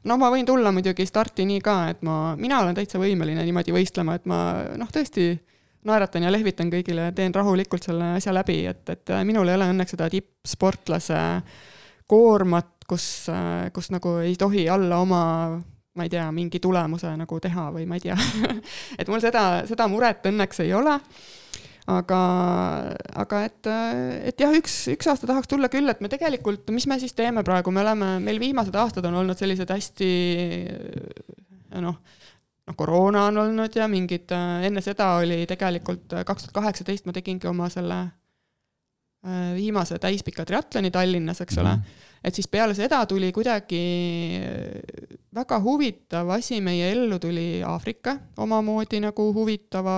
[0.09, 3.75] no ma võin tulla muidugi starti nii ka, et ma, mina olen täitsa võimeline niimoodi
[3.75, 4.39] võistlema, et ma
[4.79, 5.35] noh, tõesti
[5.85, 9.93] naeratan ja lehvitan kõigile teen rahulikult selle asja läbi, et, et minul ei ole õnneks
[9.93, 11.21] seda tippsportlase
[12.09, 13.05] koormat, kus,
[13.73, 15.21] kus nagu ei tohi alla oma
[15.95, 18.17] ma ei tea, mingi tulemuse nagu teha või ma ei tea
[18.99, 20.95] et mul seda, seda muret õnneks ei ole.
[21.91, 22.19] aga,
[23.23, 23.69] aga et,
[24.31, 27.43] et jah, üks, üks aasta tahaks tulla küll, et me tegelikult, mis me siis teeme
[27.45, 30.09] praegu, me oleme, meil viimased aastad on olnud sellised hästi
[31.85, 31.99] noh,
[32.65, 34.33] noh, koroona on olnud ja mingid,
[34.65, 38.01] enne seda oli tegelikult kaks tuhat kaheksateist ma tegingi oma selle
[39.55, 41.81] viimase täispika triatloni Tallinnas, eks ole mm.
[41.81, 43.81] -hmm et siis peale seda tuli kuidagi
[45.35, 49.97] väga huvitav asi meie ellu tuli Aafrika omamoodi nagu huvitava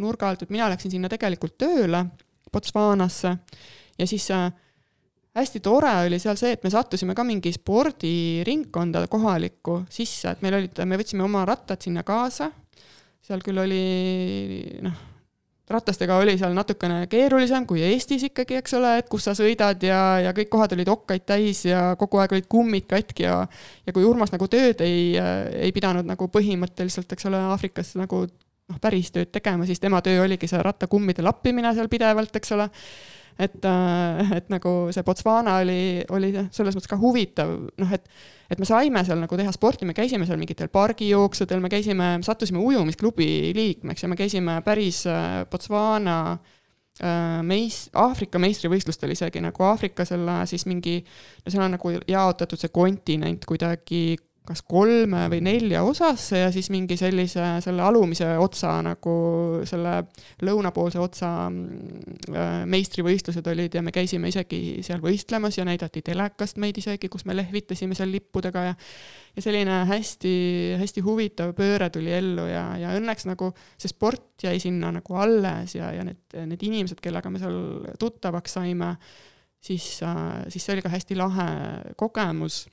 [0.00, 2.04] nurga alt, et mina läksin sinna tegelikult tööle
[2.50, 3.36] Botswanasse.
[4.00, 4.48] Ja siis äh,
[5.36, 10.58] hästi tore oli seal see, et me sattusime ka mingi spordiringkonda kohalikku sisse, et meil
[10.58, 12.50] olid, me võtsime oma rattad sinna kaasa,
[13.22, 13.84] seal küll oli
[14.82, 14.98] noh,
[15.70, 20.00] ratastega oli seal natukene keerulisem kui Eestis ikkagi, eks ole, et kus sa sõidad ja,
[20.26, 23.40] ja kõik kohad olid okkaid täis ja kogu aeg olid kummid katki ja
[23.86, 28.80] ja kui Urmas nagu tööd ei, ei pidanud nagu põhimõtteliselt, eks ole, Aafrikas nagu noh,
[28.82, 32.68] päris tööd tegema, siis tema töö oligi see rattakummide lappimine seal pidevalt, eks ole
[33.40, 35.80] et, äh, et nagu see Botswana oli,
[36.12, 38.06] oli selles mõttes ka huvitav, noh, et,
[38.52, 42.62] et me saime seal nagu teha sporti, me käisime seal mingitel pargijooksudel, me käisime, sattusime
[42.62, 50.06] ujumisklubi liikmeks ja me käisime päris äh, Botswana äh, meis-, Aafrika meistrivõistlustel isegi nagu Aafrika
[50.08, 51.00] selle siis mingi,
[51.44, 54.04] no seal on nagu jaotatud see kontinent kuidagi
[54.48, 59.14] kas kolme või nelja osasse ja siis mingi sellise, selle alumise otsa nagu
[59.68, 59.94] selle
[60.46, 66.80] lõunapoolse otsa äh, meistrivõistlused olid ja me käisime isegi seal võistlemas ja näidati telekast meid
[66.80, 68.76] isegi, kus me lehvitasime seal lippudega ja
[69.36, 74.90] ja selline hästi-hästi huvitav pööre tuli ellu ja, ja õnneks nagu see sport jäi sinna
[74.96, 77.60] nagu alles ja, ja need, need inimesed, kellega me seal
[78.00, 78.94] tuttavaks saime,
[79.62, 81.48] siis, äh, siis see oli ka hästi lahe
[82.00, 82.64] kogemus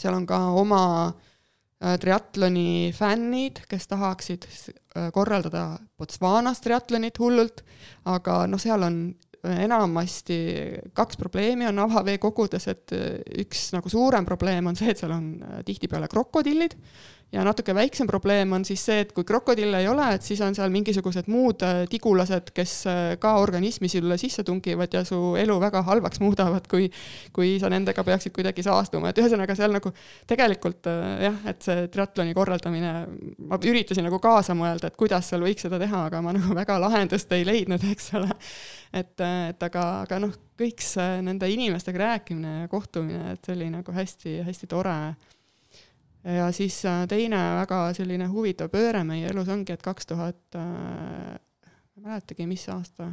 [0.00, 7.64] seal on ka oma äh, triatloni fännid, kes tahaksid äh, korraldada Botswanas triatlonit hullult,
[8.10, 8.98] aga noh, seal on
[9.44, 10.36] enamasti
[10.96, 15.28] kaks probleemi on avaveekogudes, et äh, üks nagu suurem probleem on see, et seal on
[15.66, 16.78] tihtipeale krokodillid
[17.32, 20.54] ja natuke väiksem probleem on siis see, et kui krokodille ei ole, et siis on
[20.54, 25.56] seal mingisugused muud äh, tigulased, kes äh, ka organismi sulle sisse tungivad ja su elu
[25.62, 26.90] väga halvaks muudavad, kui
[27.34, 29.90] kui sa nendega peaksid kuidagi saastuma, et ühesõnaga seal nagu
[30.30, 32.94] tegelikult äh, jah, et see triatloni korraldamine,
[33.50, 36.78] ma üritasin nagu kaasa mõelda, et kuidas seal võiks seda teha, aga ma nagu väga
[36.86, 38.30] lahendust ei leidnud, eks ole.
[38.94, 39.14] et,
[39.50, 43.94] et aga, aga noh, kõik see nende inimestega rääkimine ja kohtumine, et see oli nagu
[43.94, 44.98] hästi-hästi tore
[46.24, 51.34] ja siis äh, teine väga selline huvitav pööre meie elus ongi, et kaks tuhat, äh,
[51.36, 53.10] ma ei mäletagi, mis aasta,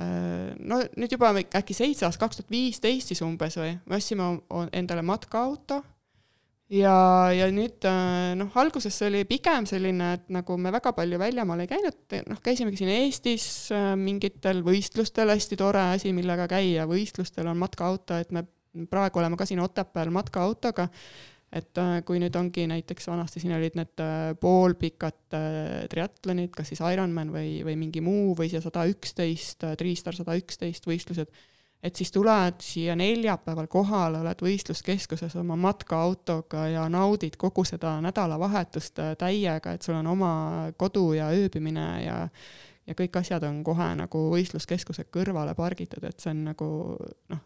[0.00, 4.32] äh, no nüüd juba äkki seitse aastat, kaks tuhat viisteist siis umbes või, me ostsime
[4.72, 5.82] endale matkaauto.
[6.66, 7.84] Ja, ja nüüd
[8.34, 12.40] noh, alguses see oli pigem selline, et nagu me väga palju väljamaal ei käinud, noh,
[12.42, 13.44] käisimegi siin Eestis
[14.00, 18.42] mingitel võistlustel, hästi tore asi, millega käia, võistlustel on matkaauto, et me
[18.90, 20.88] praegu oleme ka siin Otepääl matkaautoga
[21.52, 26.72] et äh, kui nüüd ongi näiteks vanasti siin olid need äh, poolpikad äh, triatlonid, kas
[26.72, 31.30] siis Ironman või, või mingi muu või see sada üksteist, Triistar sada üksteist võistlused,
[31.86, 39.02] et siis tuled siia neljapäeval kohale, oled võistluskeskuses oma matkaautoga ja naudid kogu seda nädalavahetust
[39.20, 40.32] täiega, et sul on oma
[40.78, 42.22] kodu ja ööbimine ja
[42.86, 46.68] ja kõik asjad on kohe nagu võistluskeskuse kõrvale pargitud, et see on nagu
[47.32, 47.40] noh,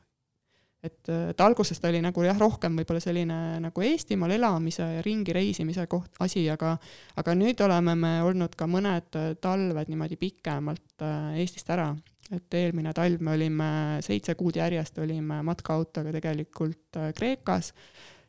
[0.85, 5.35] et, et alguses ta oli nagu jah, rohkem võib-olla selline nagu Eestimaal elamise ja ringi
[5.37, 6.77] reisimise koht, asi, aga
[7.21, 11.93] aga nüüd oleme me olnud ka mõned talved niimoodi pikemalt äh, Eestist ära.
[12.31, 13.73] et eelmine talv me olime
[14.07, 17.75] seitse kuud järjest olime matkaautoga tegelikult äh, Kreekas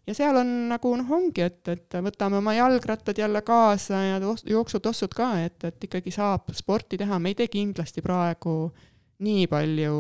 [0.08, 5.14] ja seal on nagu noh, ongi, et, et võtame oma jalgrattad jälle kaasa ja jooksutossud
[5.16, 8.91] ka, et, et ikkagi saab sporti teha, me ei tee kindlasti praegu äh,
[9.22, 9.96] nii palju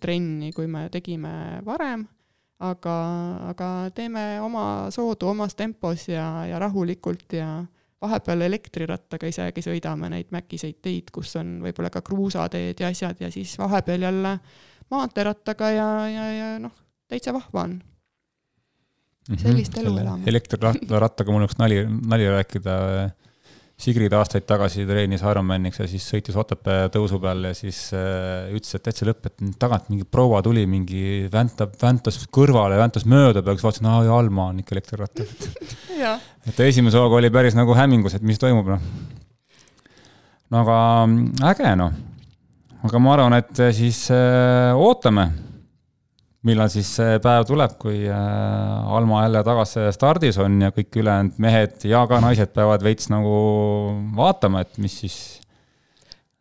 [0.00, 1.32] trenni, kui me tegime
[1.66, 2.04] varem,
[2.64, 2.94] aga,
[3.50, 4.64] aga teeme oma
[4.94, 7.50] soodu omas tempos ja, ja rahulikult ja
[8.02, 13.30] vahepeal elektrirattaga isegi sõidame neid mäkiseid teid, kus on võib-olla ka kruusateed ja asjad ja
[13.34, 14.38] siis vahepeal jälle
[14.90, 16.74] maanteerattaga ja, ja, ja noh,
[17.10, 17.78] täitsa vahva on.
[19.28, 19.40] Mhm.
[19.42, 20.24] sellist elu elame.
[20.30, 22.76] elektrirattaga mul oleks nali, nali rääkida
[23.78, 28.74] Sigrid aastaid tagasi treenis Ironmaniks ja siis sõitis Otepää tõusu peal ja siis äh, ütles,
[28.74, 33.54] et täitsa lõpp, et tagant mingi proua tuli, mingi väntab, väntas kõrvale, väntas mööda peale,
[33.54, 35.30] siis vaatasin, aa, Alma on ikka elektrirattas
[36.50, 38.82] et esimese hooga oli päris nagu hämmingus, et mis toimub, noh.
[40.50, 40.78] no aga
[41.52, 41.94] äge, noh.
[42.82, 45.30] aga ma arvan, et siis äh, ootame
[46.48, 51.42] millal siis see päev tuleb, kui äh, Alma jälle tagasi stardis on ja kõik ülejäänud
[51.42, 53.34] mehed ja ka naised peavad veits nagu
[54.16, 55.18] vaatama, et mis siis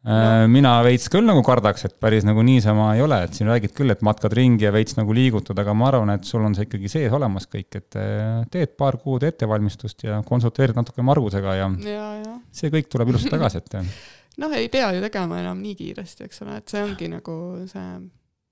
[0.07, 0.15] no..
[0.15, 3.73] Äh, mina veits küll nagu kardaks, et päris nagu niisama ei ole, et siin räägid
[3.77, 6.67] küll, et matkad ringi ja veits nagu liigutud, aga ma arvan, et sul on see
[6.67, 11.71] ikkagi sees olemas kõik, et äh, teed paar kuud ettevalmistust ja konsulteerid natuke Margusega ja,
[11.85, 12.37] ja, ja.
[12.55, 13.81] see kõik tuleb ilusti tagasi, et
[14.43, 17.37] noh, ei pea ju tegema enam nii kiiresti, eks ole, et see ongi nagu
[17.67, 17.89] see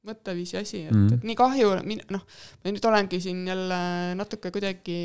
[0.08, 1.72] mõtteviisi asi, et mm., et nii kahju,
[2.14, 2.26] noh,
[2.64, 3.80] ma nüüd olengi siin jälle
[4.20, 4.98] natuke kuidagi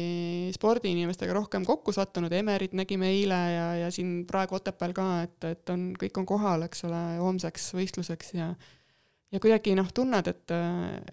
[0.56, 5.72] spordiinimestega rohkem kokku sattunud, Emerit nägime eile ja, ja siin praegu Otepääl ka, et, et
[5.72, 8.52] on, kõik on kohal, eks ole, homseks võistluseks ja
[9.30, 10.52] ja kuidagi noh, tunned, et,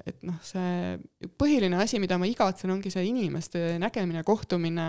[0.09, 0.95] et noh, see
[1.37, 4.87] põhiline asi, mida ma igatsen, ongi see inimeste nägemine, kohtumine,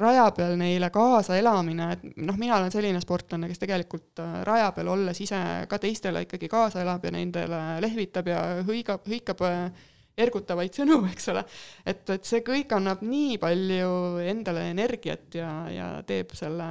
[0.00, 4.72] raja peal neile kaasa elamine, et noh, mina olen selline sportlane, kes tegelikult äh, raja
[4.76, 5.40] peal olles ise
[5.70, 9.86] ka teistele ikkagi kaasa elab ja nendele lehvitab ja hõigab, hõikab äh,
[10.20, 11.44] ergutavaid sõnu, eks ole.
[11.86, 13.92] et, et see kõik annab nii palju
[14.32, 16.68] endale energiat ja, ja teeb selle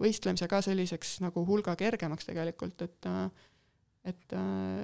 [0.00, 3.12] võistlemise ka selliseks nagu hulga kergemaks tegelikult, et
[4.08, 4.32] et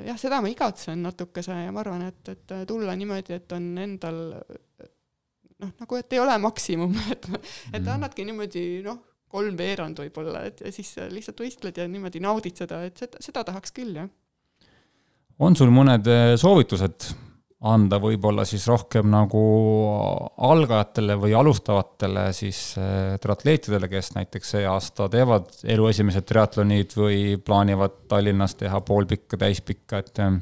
[0.05, 4.18] jah, seda ma igatsen natukese ja ma arvan, et, et tulla niimoodi, et on endal
[5.65, 7.29] noh, nagu et ei ole maksimum, et,
[7.73, 7.91] et mhm.
[7.97, 9.01] annadki niimoodi noh,
[9.35, 13.75] kolmveerand võib-olla, et ja siis lihtsalt võistled ja niimoodi naudid seda, et seda, seda tahaks
[13.75, 14.11] küll, jah.
[15.43, 16.07] on sul mõned
[16.39, 17.11] soovitused
[17.65, 19.43] anda võib-olla siis rohkem nagu
[20.45, 27.21] algajatele või alustavatele siis eh, triatleetidele, kes näiteks see aasta teevad elu esimesed triatlonid või
[27.41, 30.37] plaanivad Tallinnas teha poolpikka, täispikka, et eh,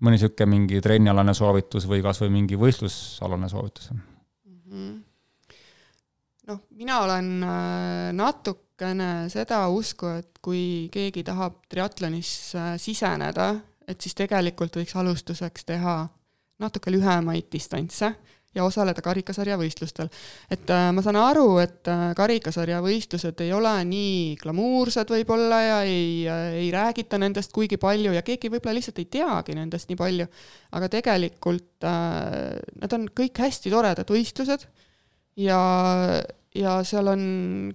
[0.00, 3.92] mõni niisugune mingi trennialane soovitus või kas või mingi võistlusalane soovitus.
[4.70, 12.32] Noh, mina olen äh, natukene seda usku, et kui keegi tahab triatlonis
[12.80, 13.52] siseneda,
[13.88, 15.96] et siis tegelikult võiks alustuseks teha
[16.60, 18.14] natuke lühemaid distantse
[18.54, 20.08] ja osaleda karikasarja võistlustel.
[20.50, 25.78] et äh, ma saan aru, et äh, karikasarja võistlused ei ole nii glamuursed võib-olla ja
[25.86, 30.00] ei äh,, ei räägita nendest kuigi palju ja keegi võib-olla lihtsalt ei teagi nendest nii
[30.00, 30.26] palju,
[30.74, 34.66] aga tegelikult äh, need on kõik hästi toredad võistlused
[35.38, 35.62] ja,
[36.58, 37.22] ja seal on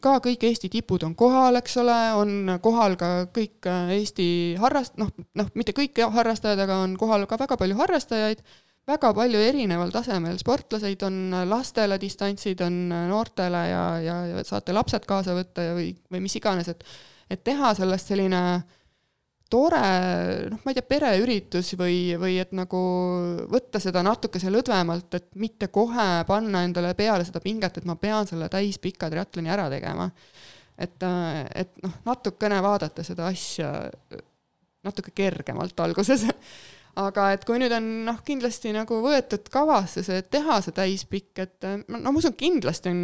[0.04, 4.28] ka kõik Eesti tipud on kohal, eks ole, on kohal ka kõik äh, Eesti
[4.60, 8.44] harrast-, noh, noh, mitte kõik harrastajad, aga on kohal ka väga palju harrastajaid
[8.86, 11.20] väga palju erineval tasemel sportlaseid on,
[11.50, 12.80] lastele distantsid on
[13.10, 16.86] noortele ja, ja, ja saate lapsed kaasa võtta ja või, või mis iganes, et
[17.30, 18.42] et teha sellest selline
[19.50, 19.82] tore,
[20.50, 22.82] noh, ma ei tea, pereüritus või, või et nagu
[23.52, 28.28] võtta seda natukese lõdvemalt, et mitte kohe panna endale peale seda pinget, et ma pean
[28.30, 30.10] selle täispika triatloni ära tegema.
[30.78, 31.04] et,
[31.56, 33.72] et noh, natukene vaadata seda asja
[34.86, 36.26] natuke kergemalt alguses
[36.96, 41.72] aga et kui nüüd on noh, kindlasti nagu võetud kavasse see, teha see täispikk, et
[41.92, 43.02] no ma usun, kindlasti on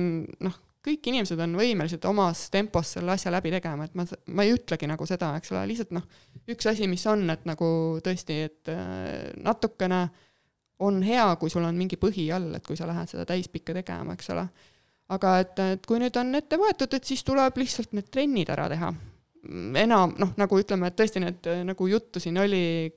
[0.48, 4.56] noh, kõik inimesed on võimelised omas tempos selle asja läbi tegema, et ma, ma ei
[4.56, 6.08] ütlegi nagu seda, eks ole, lihtsalt noh,
[6.50, 7.70] üks asi, mis on, et nagu
[8.04, 10.02] tõesti, et äh, natukene
[10.82, 14.18] on hea, kui sul on mingi põhi all, et kui sa lähed seda täispikka tegema,
[14.18, 14.48] eks ole.
[15.12, 18.70] aga et, et kui nüüd on ette võetud, et siis tuleb lihtsalt need trennid ära
[18.72, 18.94] teha.
[19.84, 22.90] enam noh, nagu ütleme, et tõesti need, nagu juttu siin oli,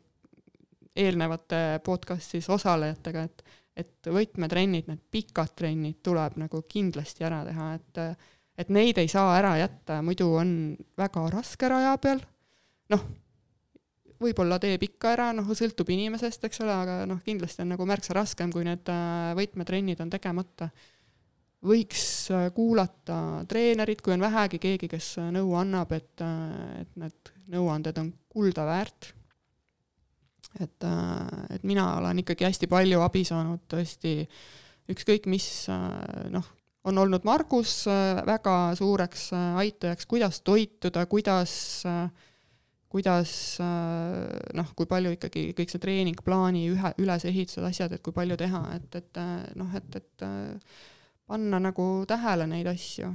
[0.96, 8.00] eelnevate podcast'is osalejatega, et et võtmetrennid, need pikad trennid tuleb nagu kindlasti ära teha, et
[8.54, 10.50] et neid ei saa ära jätta, muidu on
[10.98, 12.20] väga raske raja peal,
[12.94, 13.02] noh,
[14.22, 18.14] võib-olla teeb ikka ära, noh, sõltub inimesest, eks ole, aga noh, kindlasti on nagu märksa
[18.14, 20.70] raskem, kui need äh, võtmetrennid on tegemata.
[21.66, 27.34] võiks äh, kuulata treenerit, kui on vähegi keegi, kes nõu annab, et, äh, et need
[27.58, 29.10] nõuanded on kulda väärt
[30.60, 34.20] et, äh, et mina olen ikkagi hästi palju abi saanud tõesti
[34.92, 36.46] ükskõik mis äh, noh,
[36.84, 41.56] on olnud Margus äh, väga suureks aitajaks, kuidas toituda, kuidas
[42.94, 43.58] kuidas
[44.54, 49.00] noh, kui palju ikkagi kõik see treeningplaani ühe, ülesehitused, asjad, et kui palju teha, et,
[49.00, 49.18] et
[49.58, 50.24] noh, et, et
[51.26, 53.08] panna nagu tähele neid asju,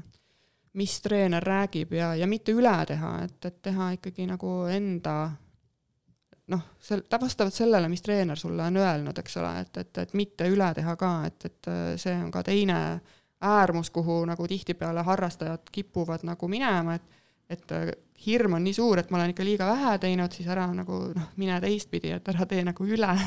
[0.76, 5.16] mis treener räägib ja, ja mitte üle teha, et, et teha ikkagi nagu enda
[6.50, 10.50] noh, sel-, vastavalt sellele, mis treener sulle on öelnud, eks ole, et, et, et mitte
[10.50, 12.80] üle teha ka, et, et äh, see on ka teine
[13.46, 17.18] äärmus, kuhu nagu tihtipeale harrastajad kipuvad nagu minema, et
[17.50, 17.92] et äh,
[18.26, 21.30] hirm on nii suur, et ma olen ikka liiga vähe teinud, siis ära nagu noh,
[21.42, 23.14] mine teistpidi, et ära tee nagu üle.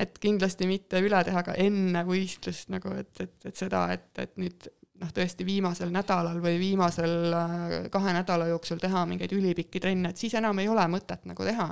[0.00, 4.30] Et kindlasti mitte üle teha ka enne võistlust nagu, et, et, et seda, et, et
[4.40, 4.68] nüüd
[5.00, 10.20] noh, tõesti viimasel nädalal või viimasel äh, kahe nädala jooksul teha mingeid ülipikki trenne, et
[10.20, 11.68] siis enam ei ole mõtet nagu teha.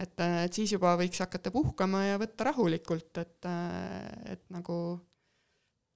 [0.00, 4.78] et, äh, et siis juba võiks hakata puhkama ja võtta rahulikult, et, äh, et nagu,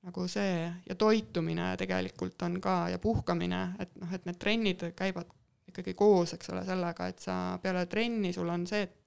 [0.05, 5.33] nagu see ja toitumine tegelikult on ka ja puhkamine, et noh, et need trennid käivad
[5.73, 9.01] ikkagi koos, eks ole, sellega, et sa peale trenni, sul on see, et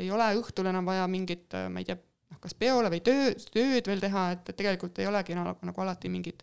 [0.00, 1.98] ei ole õhtul enam vaja mingit, ma ei tea,
[2.32, 5.84] noh, kas peole või töö, tööd veel teha, et, et tegelikult ei olegi nagu, nagu
[5.84, 6.42] alati mingit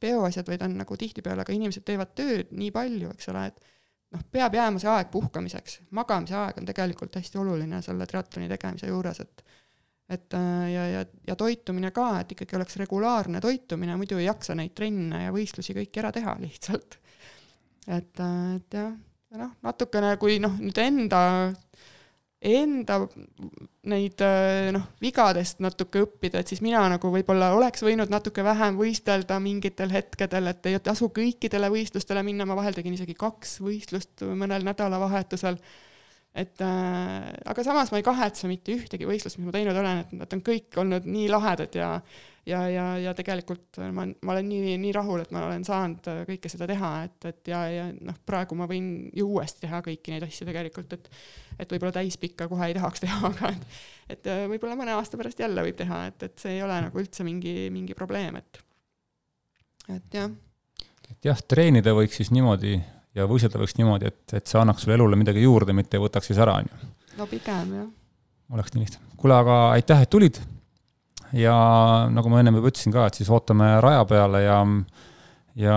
[0.00, 3.72] peoasjad, vaid on nagu tihtipeale ka inimesed teevad tööd nii palju, eks ole, et
[4.16, 8.90] noh, peab jääma see aeg puhkamiseks, magamise aeg on tegelikult hästi oluline selle triatloni tegemise
[8.90, 9.44] juures, et
[10.10, 14.56] et äh, ja, ja, ja toitumine ka, et ikkagi oleks regulaarne toitumine, muidu ei jaksa
[14.58, 16.98] neid trenne ja võistlusi kõiki ära teha lihtsalt.
[17.86, 18.90] et, äh, et jah,
[19.38, 21.20] noh, natukene, kui noh, nüüd enda
[22.40, 23.02] enda
[23.90, 24.22] neid
[24.72, 29.92] noh, vigadest natuke õppida, et siis mina nagu võib-olla oleks võinud natuke vähem võistelda mingitel
[29.92, 35.60] hetkedel, et ei tasu kõikidele võistlustele minna, ma vahel tegin isegi kaks võistlust mõnel nädalavahetusel.
[36.40, 40.12] Et äh, aga samas ma ei kahetse mitte ühtegi võistlust, mis ma teinud olen, et
[40.14, 41.96] nad on kõik olnud nii lahedad ja
[42.50, 46.50] ja, ja, ja tegelikult ma, ma olen nii, nii rahul, et ma olen saanud kõike
[46.52, 50.26] seda teha, et, et ja, ja noh, praegu ma võin ju uuesti teha kõiki neid
[50.28, 51.10] asju tegelikult, et
[51.60, 53.66] et võib-olla täispikka kohe ei tahaks teha, aga et
[54.10, 57.02] et äh, võib-olla mõne aasta pärast jälle võib teha, et, et see ei ole nagu
[57.02, 58.62] üldse mingi, mingi probleem, et
[59.90, 60.30] et jah.
[61.10, 62.78] et jah, treenida võiks siis niimoodi
[63.16, 66.30] ja võistelda võiks niimoodi, et, et see annaks sulle elule midagi juurde, mitte ei võtaks
[66.30, 66.90] siis ära, on ju.
[67.18, 67.90] no pigem, jah.
[68.54, 69.14] oleks nii lihtne.
[69.20, 70.40] kuule, aga aitäh, et tulid.
[71.36, 71.54] Ja
[72.10, 74.58] nagu ma ennem juba ütlesin ka, et siis ootame raja peale ja
[75.60, 75.76] ja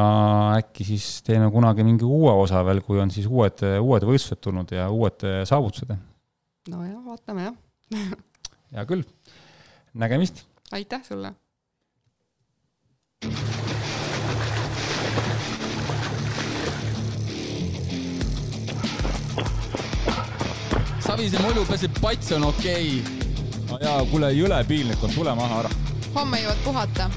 [0.60, 4.74] äkki siis teeme kunagi mingi uue osa veel, kui on siis uued, uued võistlused tulnud
[4.74, 5.96] ja uued saavutused.
[6.70, 7.56] nojah, vaatame jah
[8.74, 9.06] hea küll,
[9.94, 10.46] nägemist!
[10.72, 11.34] aitäh sulle!
[21.04, 23.23] Savise mulju peseb, pats on okei okay..
[23.74, 25.70] No jaa, kuule, jõle piinlik on, tule maha ära.
[26.14, 27.10] homme jõuad puhata